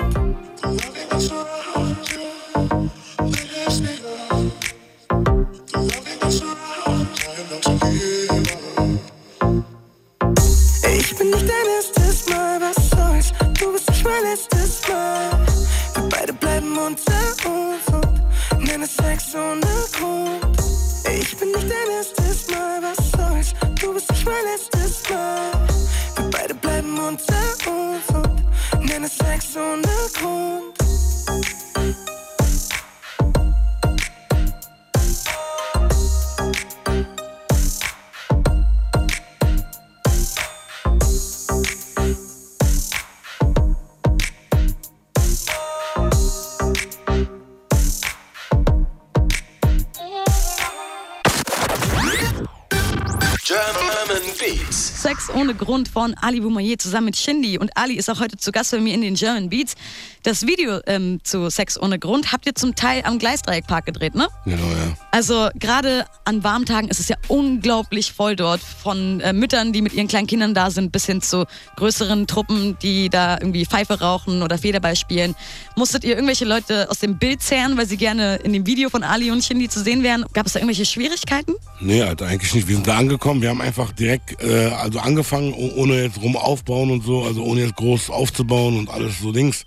[55.12, 57.58] Sex ohne Grund von Ali Boumaier zusammen mit Shindy.
[57.58, 59.76] Und Ali ist auch heute zu Gast bei mir in den German Beats.
[60.24, 64.30] Das Video ähm, zu Sex ohne Grund habt ihr zum Teil am Gleisdreieckpark gedreht, ne?
[64.46, 64.96] Genau, ja.
[65.12, 68.62] Also gerade an warmen Tagen ist es ja unglaublich voll dort.
[68.62, 71.46] Von äh, Müttern, die mit ihren kleinen Kindern da sind, bis hin zu
[71.76, 75.36] größeren Truppen, die da irgendwie Pfeife rauchen oder Federball spielen.
[75.76, 79.04] Musstet ihr irgendwelche Leute aus dem Bild zehren, weil sie gerne in dem Video von
[79.04, 80.24] Ali und Shindy zu sehen wären?
[80.32, 81.56] Gab es da irgendwelche Schwierigkeiten?
[81.82, 82.70] Nee, Alter, eigentlich nicht.
[82.70, 86.36] Wir sind da angekommen, wir haben einfach direkt äh, also angefangen, oh- ohne jetzt rum
[86.36, 89.66] aufbauen und so, also ohne jetzt groß aufzubauen und alles so Dings.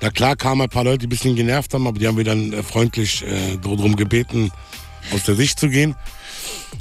[0.00, 2.24] Na klar kamen ein paar Leute, die ein bisschen genervt haben, aber die haben wir
[2.24, 4.50] dann äh, freundlich äh, darum gebeten,
[5.14, 5.94] aus der Sicht zu gehen.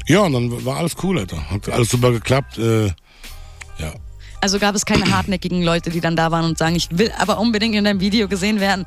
[0.08, 1.50] Ja, und dann war alles cool, Alter.
[1.50, 2.58] Hat alles super geklappt.
[2.58, 2.88] Äh,
[3.78, 3.94] ja.
[4.42, 7.40] Also gab es keine hartnäckigen Leute, die dann da waren und sagen, ich will aber
[7.40, 8.86] unbedingt in deinem Video gesehen werden.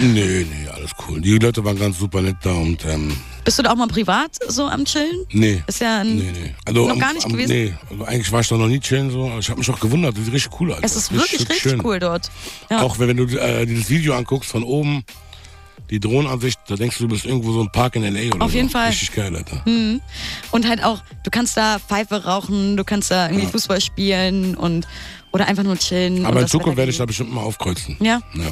[0.00, 1.20] Nee, nee, alles cool.
[1.20, 4.30] Die Leute waren ganz super nett da und ähm, Bist du da auch mal privat
[4.48, 5.26] so am Chillen?
[5.32, 5.62] nee.
[5.66, 6.54] Ist ja ein, Nee, nee.
[6.64, 7.52] Also, noch am- gar nicht am, gewesen?
[7.52, 9.30] Nee, also eigentlich war ich da noch nie chillen so.
[9.38, 10.84] Ich habe mich auch gewundert, das ist richtig cool, Alter.
[10.84, 11.84] Es ist wirklich richtig, schön.
[11.84, 12.30] cool dort.
[12.70, 12.82] Ja.
[12.82, 15.04] Auch wenn, wenn du äh, dieses Video anguckst von oben,
[15.90, 18.34] die Drohnenansicht, da denkst du, du bist irgendwo so ein Park in L.A.
[18.34, 18.56] oder Auf so.
[18.56, 18.88] jeden Fall.
[18.90, 19.62] Richtig geil, Alter.
[20.52, 24.86] Und halt auch, du kannst da Pfeife rauchen, du kannst da irgendwie Fußball spielen und
[25.32, 26.26] oder einfach nur chillen.
[26.26, 27.96] Aber in Zukunft werde ich da bestimmt mal aufkreuzen.
[28.00, 28.50] Ja, Ja.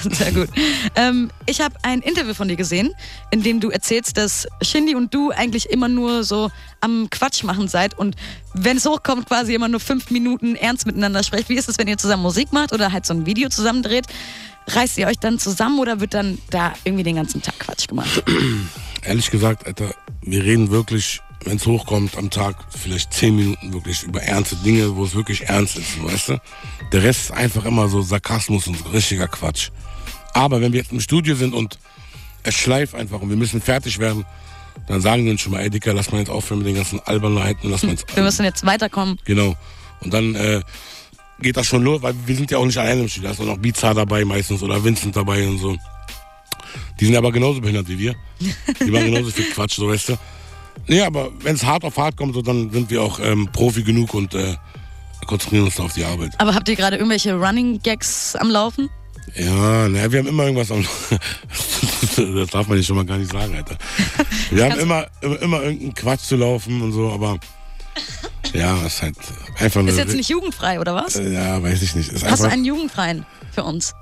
[0.10, 0.48] sehr gut.
[0.94, 2.92] ähm, ich habe ein Interview von dir gesehen,
[3.30, 7.68] in dem du erzählst, dass Shindy und du eigentlich immer nur so am Quatsch machen
[7.68, 8.16] seid und
[8.54, 11.48] wenn es hochkommt, quasi immer nur fünf Minuten ernst miteinander sprecht.
[11.48, 14.06] Wie ist es, wenn ihr zusammen Musik macht oder halt so ein Video zusammen dreht?
[14.68, 18.22] Reißt ihr euch dann zusammen oder wird dann da irgendwie den ganzen Tag Quatsch gemacht?
[19.02, 24.02] Ehrlich gesagt, Alter, wir reden wirklich, wenn es hochkommt, am Tag vielleicht zehn Minuten wirklich
[24.02, 26.40] über ernste Dinge, wo es wirklich ernst ist, weißt du?
[26.92, 29.70] Der Rest ist einfach immer so Sarkasmus und richtiger Quatsch.
[30.34, 31.78] Aber wenn wir jetzt im Studio sind und
[32.42, 34.24] es schleift einfach und wir müssen fertig werden,
[34.86, 37.00] dann sagen wir uns schon mal, ey Dicker, lass mal jetzt aufhören mit den ganzen
[37.00, 39.18] Albernheiten, lass mal jetzt Wir müssen jetzt weiterkommen.
[39.24, 39.56] Genau.
[40.00, 40.62] Und dann äh,
[41.40, 43.28] geht das schon los, weil wir sind ja auch nicht alleine im Studio.
[43.28, 45.76] Da ist auch noch Bizarre dabei meistens oder Vincent dabei und so.
[47.00, 48.14] Die sind aber genauso behindert wie wir.
[48.40, 50.18] Die machen genauso viel Quatsch, so weißt du.
[50.86, 53.82] Nee, aber wenn es hart auf hart kommt, so, dann sind wir auch ähm, Profi
[53.82, 54.54] genug und äh,
[55.26, 56.32] konzentrieren uns da auf die Arbeit.
[56.38, 58.88] Aber habt ihr gerade irgendwelche Running Gags am Laufen?
[59.34, 60.82] Ja, naja, wir haben immer irgendwas am.
[62.34, 63.76] das darf man jetzt schon mal gar nicht sagen, Alter.
[64.50, 67.38] Wir haben immer, immer, immer irgendeinen Quatsch zu laufen und so, aber.
[68.54, 69.16] Ja, das ist halt
[69.58, 69.90] einfach nur.
[69.90, 71.16] Ist jetzt nicht jugendfrei, oder was?
[71.16, 72.10] Äh, Ja, weiß ich nicht.
[72.10, 73.92] Ist Hast du einen jugendfreien für uns?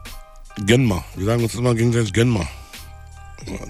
[0.64, 1.02] gönn mal.
[1.16, 2.46] Wir sagen uns immer gegenseitig, gönn mal.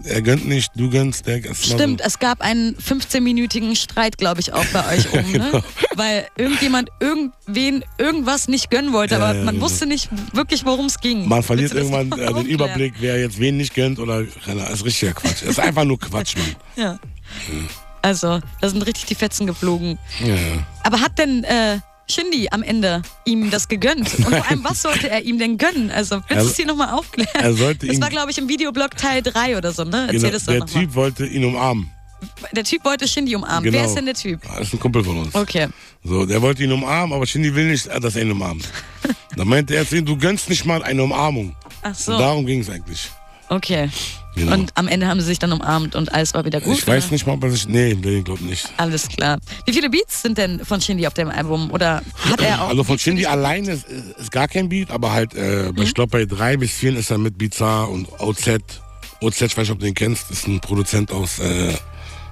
[0.04, 4.52] Er gönnt nicht, du gönnst, der immer Stimmt, es gab einen 15-minütigen Streit, glaube ich,
[4.52, 5.50] auch bei euch oben, ne?
[5.50, 5.64] Genau.
[5.94, 9.66] Weil irgendjemand irgendwen irgendwas nicht gönnen wollte, aber man genau.
[9.66, 11.28] wusste nicht wirklich, worum es ging.
[11.28, 12.46] Man verliert das irgendwann äh, den aufklären?
[12.46, 14.24] Überblick, wer jetzt wen nicht gönnt oder.
[14.44, 15.42] keine Ahnung, ist richtiger Quatsch.
[15.42, 16.56] Ist einfach nur Quatsch, Mann.
[16.76, 16.98] Ja.
[18.02, 19.98] Also, da sind richtig die Fetzen geflogen.
[20.24, 20.36] Ja.
[20.84, 21.78] Aber hat denn äh,
[22.08, 24.12] Shindy am Ende ihm das gegönnt?
[24.18, 25.90] Und vor allem, was sollte er ihm denn gönnen?
[25.90, 27.28] Also, willst du es hier nochmal aufklären?
[27.34, 30.02] er sollte das war, glaube ich, im Videoblog Teil 3 oder so, ne?
[30.02, 30.66] Erzähl Genau, das doch der.
[30.66, 31.90] Typ wollte ihn umarmen.
[32.52, 33.64] Der Typ wollte Shindy umarmen.
[33.64, 33.78] Genau.
[33.78, 34.40] Wer ist denn der Typ?
[34.42, 35.34] Das ist ein Kumpel von uns.
[35.34, 35.68] Okay.
[36.02, 38.68] So, der wollte ihn umarmen, aber Shindy will nicht, dass er ihn umarmt.
[39.36, 41.54] Dann meinte er zu ihm, du gönnst nicht mal eine Umarmung.
[41.82, 42.12] Ach so.
[42.12, 43.10] Und darum ging es eigentlich.
[43.48, 43.88] Okay.
[44.34, 44.52] Genau.
[44.52, 46.76] Und am Ende haben sie sich dann umarmt und alles war wieder gut.
[46.76, 47.12] ich weiß oder?
[47.14, 47.66] nicht mal, ob er sich.
[47.68, 48.68] Nee, nee, glaub nicht.
[48.76, 49.38] Alles klar.
[49.64, 51.70] Wie viele Beats sind denn von Shindy auf dem Album?
[51.70, 52.68] Oder hat er auch.
[52.68, 53.86] Also von Shindy alleine ist,
[54.18, 55.80] ist gar kein Beat, aber halt, äh, Mhm.
[55.80, 58.46] ich glaube bei drei bis vier ist er mit Bizarre und OZ.
[59.22, 61.72] OZ, ich weiß nicht, ob du den kennst, ist ein Produzent aus, äh,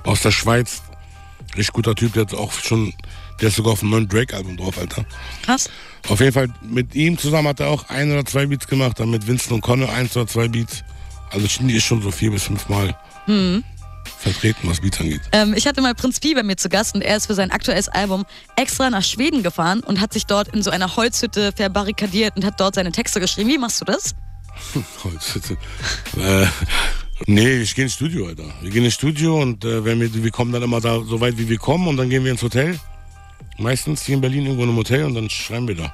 [0.02, 0.82] aus der Schweiz.
[1.56, 2.92] Richtig guter Typ, der hat auch schon,
[3.40, 5.06] der ist sogar auf dem neuen Drake-Album drauf, Alter.
[5.42, 5.70] Krass.
[6.08, 9.10] Auf jeden Fall mit ihm zusammen hat er auch ein oder zwei Beats gemacht, dann
[9.10, 10.84] mit Winston und Conne eins oder zwei Beats.
[11.34, 13.64] Also Shindy ist schon so vier bis fünf Mal Mhm.
[14.18, 15.20] vertreten, was Beats angeht.
[15.32, 17.50] Ähm, ich hatte mal Prinz Pi bei mir zu Gast und er ist für sein
[17.50, 18.24] aktuelles Album
[18.56, 22.60] extra nach Schweden gefahren und hat sich dort in so einer Holzhütte verbarrikadiert und hat
[22.60, 23.50] dort seine Texte geschrieben.
[23.50, 24.14] Wie machst du das?
[26.16, 26.46] äh,
[27.26, 28.44] nee, ich gehe ins Studio, Alter.
[28.62, 31.36] Wir gehen ins Studio und äh, wenn wir, wir kommen dann immer da so weit,
[31.38, 32.78] wie wir kommen und dann gehen wir ins Hotel.
[33.58, 35.92] Meistens hier in Berlin irgendwo in einem Hotel und dann schreiben wir da.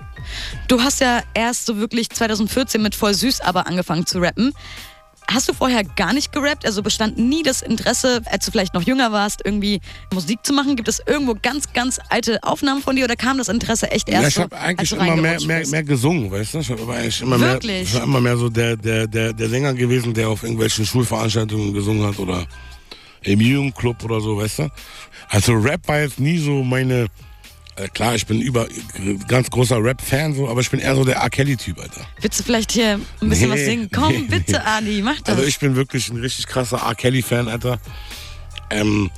[0.69, 4.53] Du hast ja erst so wirklich 2014 mit Voll Süß aber angefangen zu rappen.
[5.33, 6.67] Hast du vorher gar nicht gerappt?
[6.67, 9.81] Also bestand nie das Interesse, als du vielleicht noch jünger warst, irgendwie
[10.13, 10.75] Musik zu machen?
[10.75, 14.23] Gibt es irgendwo ganz, ganz alte Aufnahmen von dir oder kam das Interesse echt erst
[14.23, 16.59] Ja, ich habe eigentlich immer mehr, mehr, mehr gesungen, weißt du?
[16.59, 19.73] Ich habe eigentlich immer mehr, ich war immer mehr so der, der, der, der Sänger
[19.75, 22.47] gewesen, der auf irgendwelchen Schulveranstaltungen gesungen hat oder
[23.23, 24.69] im Jugendclub oder so, weißt du?
[25.29, 27.07] Also Rap war jetzt nie so meine.
[27.81, 28.67] Äh, klar, ich bin über
[29.29, 31.31] ganz großer Rap-Fan, so, aber ich bin eher so der R.
[31.31, 32.03] Kelly-Typ, Alter.
[32.21, 33.91] Willst du vielleicht hier ein bisschen Nee, was singen?
[33.93, 34.27] Komm, nee.
[34.29, 35.37] bitte, Adi, mach das.
[35.37, 36.95] Also ich bin wirklich ein richtig krasser R.
[36.95, 37.79] Kelly-Fan, Alter.
[38.71, 39.11] Ähm,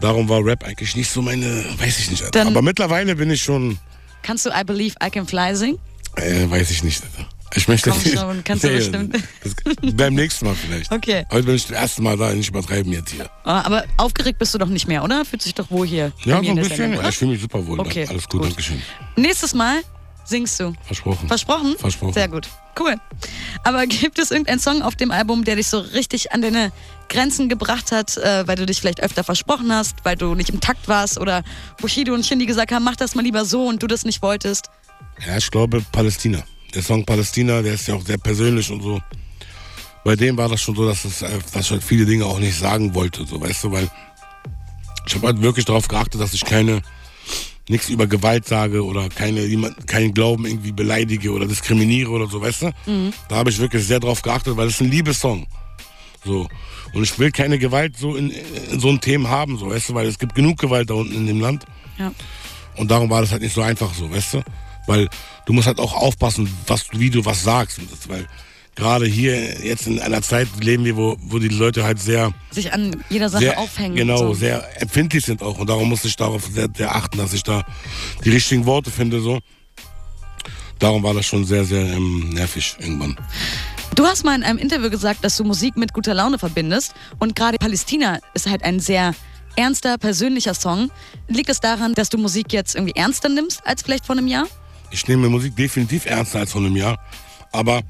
[0.00, 2.40] darum war Rap eigentlich nicht so meine, weiß ich nicht, Alter.
[2.40, 3.78] Dann- Aber mittlerweile bin ich schon,
[4.22, 5.78] Kannst du I Believe I Can Fly singen?
[6.16, 7.28] äh, weiß ich nicht, Alter.
[7.56, 9.14] Ich möchte Komm schon, kannst du bestimmt.
[9.42, 10.90] Das, beim nächsten Mal vielleicht.
[10.90, 11.24] Okay.
[11.30, 13.30] Heute bin ich das erste Mal da, nicht übertreiben jetzt hier.
[13.44, 15.24] Ah, Aber aufgeregt bist du doch nicht mehr, oder?
[15.24, 16.12] Fühlt sich doch wohl hier.
[16.24, 16.76] Ja, so in ein bisschen.
[16.76, 17.78] Sendung, ich fühle mich super wohl.
[17.80, 18.06] Okay.
[18.08, 18.50] Alles gut, gut.
[18.50, 18.82] Dankeschön.
[19.16, 19.82] Nächstes Mal
[20.24, 20.74] singst du.
[20.82, 21.28] Versprochen.
[21.28, 21.76] Versprochen?
[21.78, 22.12] Versprochen.
[22.12, 22.48] Sehr gut.
[22.78, 22.96] Cool.
[23.62, 26.72] Aber gibt es irgendeinen Song auf dem Album, der dich so richtig an deine
[27.08, 30.60] Grenzen gebracht hat, äh, weil du dich vielleicht öfter versprochen hast, weil du nicht im
[30.60, 31.44] Takt warst oder
[31.80, 34.70] Bushido und Shindy gesagt haben, mach das mal lieber so und du das nicht wolltest?
[35.24, 36.42] Ja, ich glaube Palästina.
[36.74, 39.00] Der Song Palästina, der ist ja auch sehr persönlich und so.
[40.04, 42.38] Bei dem war das schon so, dass, es, äh, dass ich halt viele Dinge auch
[42.38, 43.88] nicht sagen wollte, so weißt du, weil
[45.06, 46.82] ich habe halt wirklich darauf geachtet, dass ich keine
[47.68, 52.40] nichts über Gewalt sage oder keine jemand, keinen Glauben irgendwie beleidige oder diskriminiere oder so,
[52.40, 52.72] weißt du?
[53.28, 55.46] Da habe ich wirklich sehr drauf geachtet, weil es ist ein Liebessong.
[56.24, 56.46] So.
[56.92, 59.94] Und ich will keine Gewalt so in, in so einem Thema haben, so, weißt du,
[59.94, 61.64] weil es gibt genug Gewalt da unten in dem Land.
[61.98, 62.12] Ja.
[62.76, 64.42] Und darum war das halt nicht so einfach so, weißt du?
[64.86, 65.08] Weil
[65.46, 67.80] du musst halt auch aufpassen, was, wie du was sagst.
[67.90, 68.26] Das, weil
[68.74, 72.72] gerade hier jetzt in einer Zeit leben wir, wo, wo die Leute halt sehr, Sich
[72.72, 73.96] an jeder Sache sehr aufhängen.
[73.96, 74.34] genau, so.
[74.34, 75.58] sehr empfindlich sind auch.
[75.58, 77.64] Und darum muss ich darauf sehr, sehr achten, dass ich da
[78.24, 79.20] die richtigen Worte finde.
[79.20, 79.38] So.
[80.78, 83.16] Darum war das schon sehr, sehr ähm, nervig irgendwann.
[83.94, 86.94] Du hast mal in einem Interview gesagt, dass du Musik mit guter Laune verbindest.
[87.20, 89.14] Und gerade Palästina ist halt ein sehr
[89.54, 90.90] ernster, persönlicher Song.
[91.28, 94.48] Liegt es daran, dass du Musik jetzt irgendwie ernster nimmst als vielleicht vor einem Jahr?
[94.90, 96.98] Ich nehme Musik definitiv ernster als vor einem Jahr.
[97.52, 97.82] Aber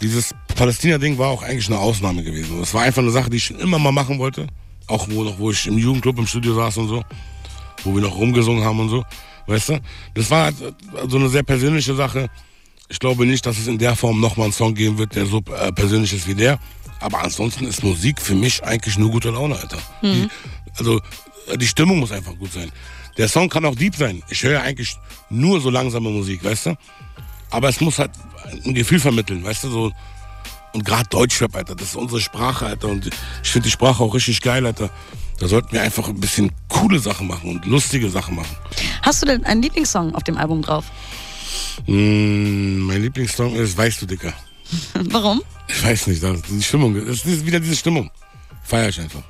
[0.00, 2.60] dieses Palästina-Ding war auch eigentlich eine Ausnahme gewesen.
[2.60, 4.46] Es war einfach eine Sache, die ich schon immer mal machen wollte.
[4.86, 7.04] Auch wo, noch, wo ich im Jugendclub im Studio saß und so.
[7.84, 9.04] Wo wir noch rumgesungen haben und so.
[9.46, 9.80] Weißt du?
[10.14, 10.56] Das war halt
[11.08, 12.28] so eine sehr persönliche Sache.
[12.88, 15.38] Ich glaube nicht, dass es in der Form nochmal einen Song geben wird, der so
[15.38, 16.58] äh, persönlich ist wie der.
[17.00, 19.78] Aber ansonsten ist Musik für mich eigentlich nur gute Laune, Alter.
[20.14, 20.28] Die,
[20.78, 21.00] also
[21.48, 22.70] äh, die Stimmung muss einfach gut sein.
[23.16, 24.22] Der Song kann auch deep sein.
[24.28, 24.96] Ich höre eigentlich
[25.30, 26.76] nur so langsame Musik, weißt du?
[27.50, 28.10] Aber es muss halt
[28.64, 29.70] ein Gefühl vermitteln, weißt du?
[29.70, 29.92] So,
[30.76, 32.88] und gerade Deutschrap, Alter, das ist unsere Sprache, Alter.
[32.88, 33.06] Und
[33.42, 34.90] ich finde die Sprache auch richtig geil, Alter.
[35.38, 38.54] Da sollten wir einfach ein bisschen coole Sachen machen und lustige Sachen machen.
[39.00, 40.84] Hast du denn einen Lieblingssong auf dem Album drauf?
[41.86, 44.34] Mm, mein Lieblingssong ist Weißt du, Dicker.
[44.94, 45.42] Warum?
[45.68, 46.94] Ich weiß nicht, das ist die Stimmung.
[46.96, 48.10] Es ist wieder diese Stimmung.
[48.62, 49.22] Feier ich einfach.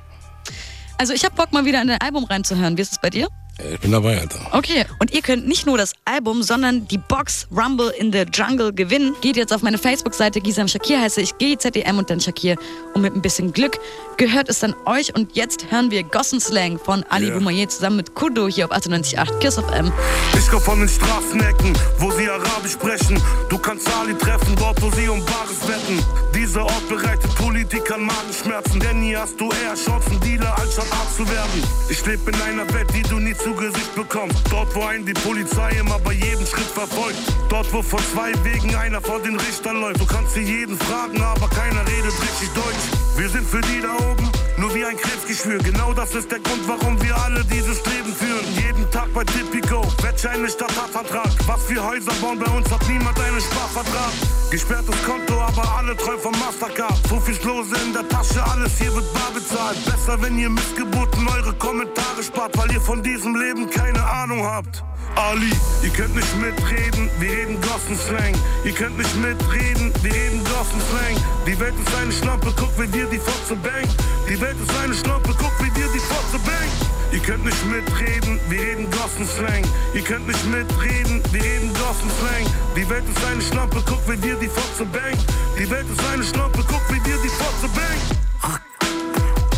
[0.97, 2.77] Also ich habe Bock mal wieder in dein Album reinzuhören.
[2.77, 3.29] Wie ist es bei dir?
[3.59, 4.39] Äh, Ich bin dabei, Alter.
[4.51, 4.85] Okay.
[4.99, 9.15] Und ihr könnt nicht nur das Album, sondern die Box Rumble in the Jungle gewinnen.
[9.21, 12.55] Geht jetzt auf meine Facebook-Seite, Gisam Shakir heiße ich, GZDM und dann Shakir.
[12.93, 13.77] Und mit ein bisschen Glück
[14.17, 15.15] gehört es dann euch.
[15.15, 17.33] Und jetzt hören wir Gossen Slang von Ali Ja.
[17.35, 19.91] Boumaier zusammen mit Kudo hier auf 98.8 Kiss of M.
[20.37, 23.21] Ich komm von den Straßenecken, wo sie Arabisch sprechen.
[23.49, 26.03] Du kannst Ali treffen, dort wo sie um Bares wetten.
[26.37, 31.27] Dieser Ort bereitet Politikern Magenschmerzen, denn hier hast du eher Chancen, Dealer anstatt Arzt zu
[31.27, 31.63] werden.
[31.89, 34.37] Ich lebe in einer Welt, die du nie zu Gesicht bekommst.
[34.51, 37.17] Dort, wo einen die Polizei immer bei jedem Schritt verfolgt.
[37.49, 39.99] Dort, wo von zwei Wegen einer vor den Richtern läuft.
[39.99, 42.85] Du kannst hier jeden fragen, aber keiner redet richtig Deutsch.
[43.17, 45.59] Wir sind für die da oben nur wie ein Krebsgeschwür.
[45.59, 48.45] Genau das ist der Grund, warum wir alle dieses Leben führen.
[48.55, 51.31] Jeden Tag bei Tipico, Wettscheine statt Tatvertrag.
[51.45, 54.13] Was wir Häuser bauen, bei uns hat niemand einen Sparvertrag.
[54.51, 57.01] Gesperrtes Konto, aber alle treu vom Mastercard.
[57.03, 59.77] Profilose in der Tasche, alles hier wird bar bezahlt.
[59.85, 64.83] Besser, wenn ihr Missgeburten eure Kommentare spart, weil ihr von diesem Leben keine Ahnung habt.
[65.17, 65.51] Ali,
[65.81, 68.35] ihr könnt nicht mitreden, wir reden Gossenslang.
[68.63, 71.17] Ihr könnt nicht mitreden, wir reden Gossenslang.
[71.47, 73.89] Die Welt ist eine Schlampe, guck, wie dir die Fotze bang.
[74.29, 76.69] Die Welt ist eine Schlampe, guck, wie dir die Fotze bang.
[77.11, 79.63] Ihr könnt nicht mitreden, wir reden Gossenslang.
[79.95, 82.45] Ihr könnt nicht mitreden, wir reden Gossenslang.
[82.75, 85.17] Die Welt ist eine Schlampe, guck, wie dir die Fotze bang.
[85.57, 88.26] Die Welt ist eine Schlampe, guck, wie dir die Fotze bang.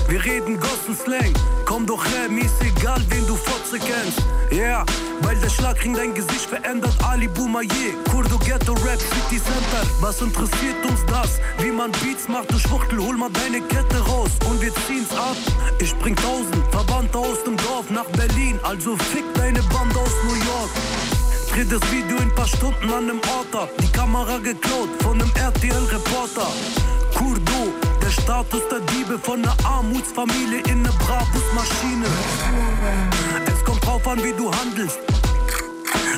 [0.10, 1.32] Wir reden Gossenslang,
[1.66, 4.18] komm doch her, mir ist egal, wen du Fotze kennst.
[4.52, 4.84] Yeah,
[5.22, 9.88] weil der Schlagring dein Gesicht verändert, Ali Boumaier, Kurdo Ghetto Rap City Center.
[10.02, 11.40] Was interessiert uns das?
[11.60, 15.38] Wie man Beats macht, du Schwuchtel, hol mal deine Kette raus und wir ziehen's ab.
[15.78, 20.34] Ich bring tausend Verwandte aus dem Dorf nach Berlin, also fick deine Bande aus New
[20.34, 20.72] York.
[21.54, 23.70] Dreh das Video in paar Stunden an einem Ort ab.
[23.80, 26.48] Die Kamera geklaut von einem RTL-Reporter.
[27.14, 27.89] Kurdo,
[28.30, 32.06] Status der Diebe von einer Armutsfamilie in ne Bravus-Maschine.
[33.52, 35.00] Es kommt drauf an, wie du handelst.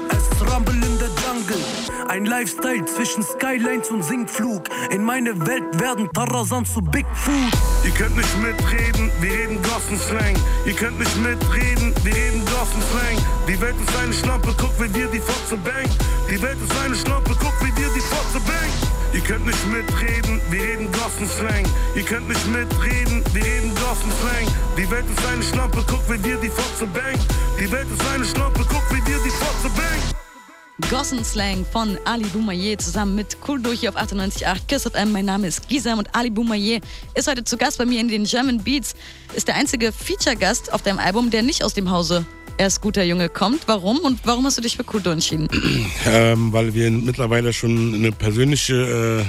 [0.10, 1.64] Es ist Rumble in der Jungle.
[2.10, 4.64] Ein Lifestyle zwischen Skylines und Sinkflug.
[4.90, 7.54] In meine Welt werden Tarzan zu Bigfoot.
[7.86, 10.36] Ihr könnt nicht mitreden, wir reden Gossenslang.
[10.66, 13.26] Ihr könnt nicht mitreden, wir reden Gossenslang.
[13.48, 15.90] Die Welt ist eine Schlampe, guck, wie dir die Fotze bang.
[16.30, 18.91] Die Welt ist eine Schlampe, guck, wie dir die Fotze bang.
[19.14, 21.66] Ihr könnt nicht mitreden, wir reden Gossenslang.
[21.96, 24.48] Ihr könnt nicht mitreden, wir reden Gossenslang.
[24.78, 27.20] Die Welt ist eine Schlampe, guck, wie dir die Fotze bang.
[27.60, 30.90] Die Welt ist eine Schlampe, guck, wie dir die Fotze bang.
[30.90, 35.12] Gossen Slang von Ali Boumaier zusammen mit Kuldo hier auf 98.8 Kiss FM.
[35.12, 36.80] Mein Name ist Gisam und Ali Boumaier
[37.14, 38.96] ist heute zu Gast bei mir in den German Beats.
[39.36, 42.26] Ist der einzige Feature-Gast auf deinem Album, der nicht aus dem Hause
[42.62, 43.68] Er ist guter Junge kommt.
[43.68, 45.48] Warum und warum hast du dich für Kuldo entschieden?
[46.06, 49.24] Ähm, weil wir mittlerweile schon eine persönliche,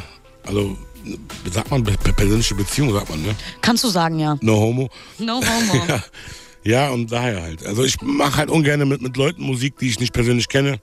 [0.44, 0.76] äh, also
[1.50, 3.34] sagt man, pe- persönliche Beziehung, sagt man, ne?
[3.62, 4.36] Kannst du sagen, ja.
[4.42, 4.90] No homo.
[5.18, 5.86] No homo.
[5.88, 6.02] Ja,
[6.62, 7.64] ja, und daher halt.
[7.64, 10.78] Also ich mache halt ungern mit, mit Leuten Musik, die ich nicht persönlich kenne.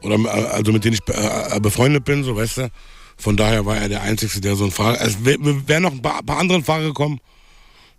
[0.00, 2.70] Oder äh, also mit denen ich äh, befreundet bin, so weißt du.
[3.18, 4.98] Von daher war er der Einzige, der so ein Fahrer.
[5.02, 7.16] Es wären wär noch ein paar, paar andere Fahrer gekommen.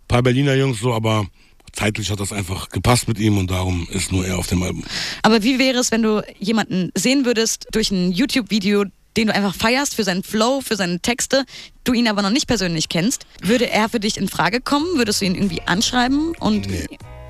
[0.02, 1.26] Ein paar Berliner Jungs so, aber
[1.74, 4.84] zeitlich hat das einfach gepasst mit ihm und darum ist nur er auf dem Album.
[5.22, 8.84] Aber wie wäre es, wenn du jemanden sehen würdest durch ein YouTube-Video,
[9.16, 11.44] den du einfach feierst für seinen Flow, für seine Texte,
[11.84, 13.26] du ihn aber noch nicht persönlich kennst?
[13.42, 14.86] Würde er für dich in Frage kommen?
[14.96, 16.34] Würdest du ihn irgendwie anschreiben?
[16.40, 16.86] Und Nee.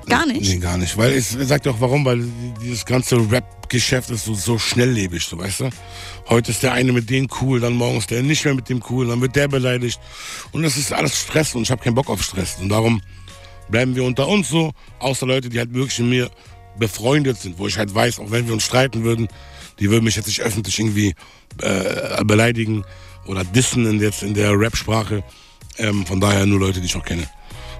[0.07, 0.41] gar nicht?
[0.41, 0.97] Nee, gar nicht.
[0.97, 2.23] Weil ich, ich sag dir auch warum, weil
[2.61, 5.69] dieses ganze Rap-Geschäft ist so, so schnelllebig, so weißt du.
[6.29, 8.81] Heute ist der eine mit dem cool, dann morgen ist der nicht mehr mit dem
[8.89, 9.99] cool, dann wird der beleidigt.
[10.51, 12.57] Und das ist alles Stress und ich habe keinen Bock auf Stress.
[12.59, 13.01] Und darum
[13.69, 16.31] bleiben wir unter uns so, außer Leute, die halt wirklich mit mir
[16.77, 19.27] befreundet sind, wo ich halt weiß, auch wenn wir uns streiten würden,
[19.79, 21.15] die würden mich jetzt nicht öffentlich irgendwie
[21.61, 22.83] äh, beleidigen
[23.27, 25.23] oder dissen in, jetzt in der Rap-Sprache.
[25.77, 27.27] Ähm, von daher nur Leute, die ich auch kenne.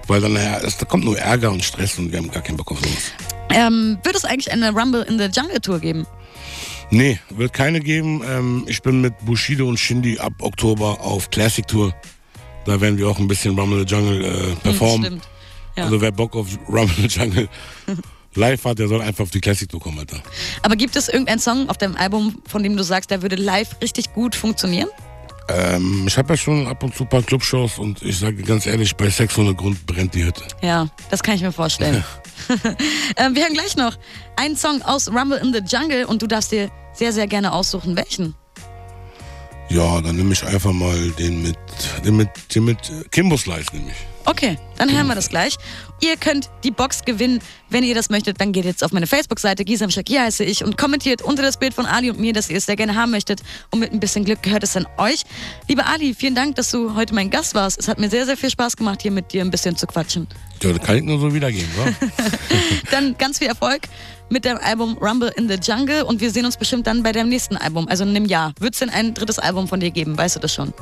[0.06, 2.56] Weil dann, naja, es, da kommt nur Ärger und Stress und wir haben gar keinen
[2.56, 3.12] Bock auf sowas.
[3.50, 6.06] Ähm, wird es eigentlich eine Rumble in the Jungle Tour geben?
[6.90, 8.22] Nee, wird keine geben.
[8.28, 11.94] Ähm, ich bin mit Bushido und Shindy ab Oktober auf Classic Tour.
[12.64, 14.96] Da werden wir auch ein bisschen Rumble in the Jungle äh, performen.
[14.96, 15.35] Hm, Stimmt.
[15.76, 15.84] Ja.
[15.84, 17.48] Also wer Bock auf Rumble in the Jungle
[18.34, 20.20] live hat, der soll einfach auf die Classic Tour kommen, Alter.
[20.62, 23.76] Aber gibt es irgendeinen Song auf deinem Album, von dem du sagst, der würde live
[23.82, 24.88] richtig gut funktionieren?
[25.48, 28.66] Ähm, ich habe ja schon ab und zu ein paar Clubshows und ich sage ganz
[28.66, 30.42] ehrlich, bei Sex ohne Grund brennt die Hütte.
[30.60, 32.04] Ja, das kann ich mir vorstellen.
[33.16, 33.96] ähm, wir hören gleich noch
[34.36, 37.96] einen Song aus Rumble in the Jungle und du darfst dir sehr, sehr gerne aussuchen,
[37.96, 38.34] welchen.
[39.68, 41.58] Ja, dann nehme ich einfach mal den mit,
[42.04, 42.78] den mit, den mit
[43.10, 44.15] Kimbo Slice nehme ich.
[44.28, 45.56] Okay, dann hören wir das gleich.
[46.00, 47.38] Ihr könnt die Box gewinnen.
[47.70, 50.76] Wenn ihr das möchtet, dann geht jetzt auf meine Facebook-Seite, Gisam Shakir heiße ich, und
[50.76, 53.40] kommentiert unter das Bild von Ali und mir, dass ihr es sehr gerne haben möchtet.
[53.70, 55.22] Und mit ein bisschen Glück gehört es an euch.
[55.68, 57.78] Lieber Ali, vielen Dank, dass du heute mein Gast warst.
[57.78, 60.26] Es hat mir sehr, sehr viel Spaß gemacht, hier mit dir ein bisschen zu quatschen.
[60.60, 62.06] Ja, das kann ich nur so wiedergeben, wa?
[62.90, 63.82] Dann ganz viel Erfolg
[64.28, 67.28] mit dem Album Rumble in the Jungle und wir sehen uns bestimmt dann bei deinem
[67.28, 68.52] nächsten Album, also in einem Jahr.
[68.58, 70.18] Wird es denn ein drittes Album von dir geben?
[70.18, 70.72] Weißt du das schon?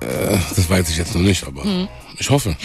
[0.00, 1.62] Äh, das weiß ich jetzt noch nicht, aber
[2.18, 2.56] ich hoffe.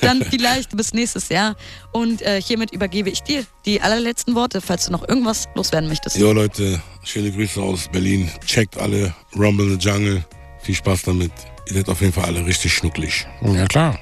[0.00, 1.56] Dann vielleicht bis nächstes Jahr.
[1.92, 6.16] Und äh, hiermit übergebe ich dir die allerletzten Worte, falls du noch irgendwas loswerden möchtest.
[6.16, 8.30] Jo Leute, schöne Grüße aus Berlin.
[8.46, 10.24] Checkt alle Rumble in the Jungle.
[10.62, 11.32] Viel Spaß damit.
[11.68, 13.26] Ihr seid auf jeden Fall alle richtig schnucklig.
[13.42, 13.98] Ja klar.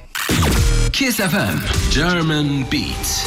[0.92, 3.24] Kiss FM German Beats.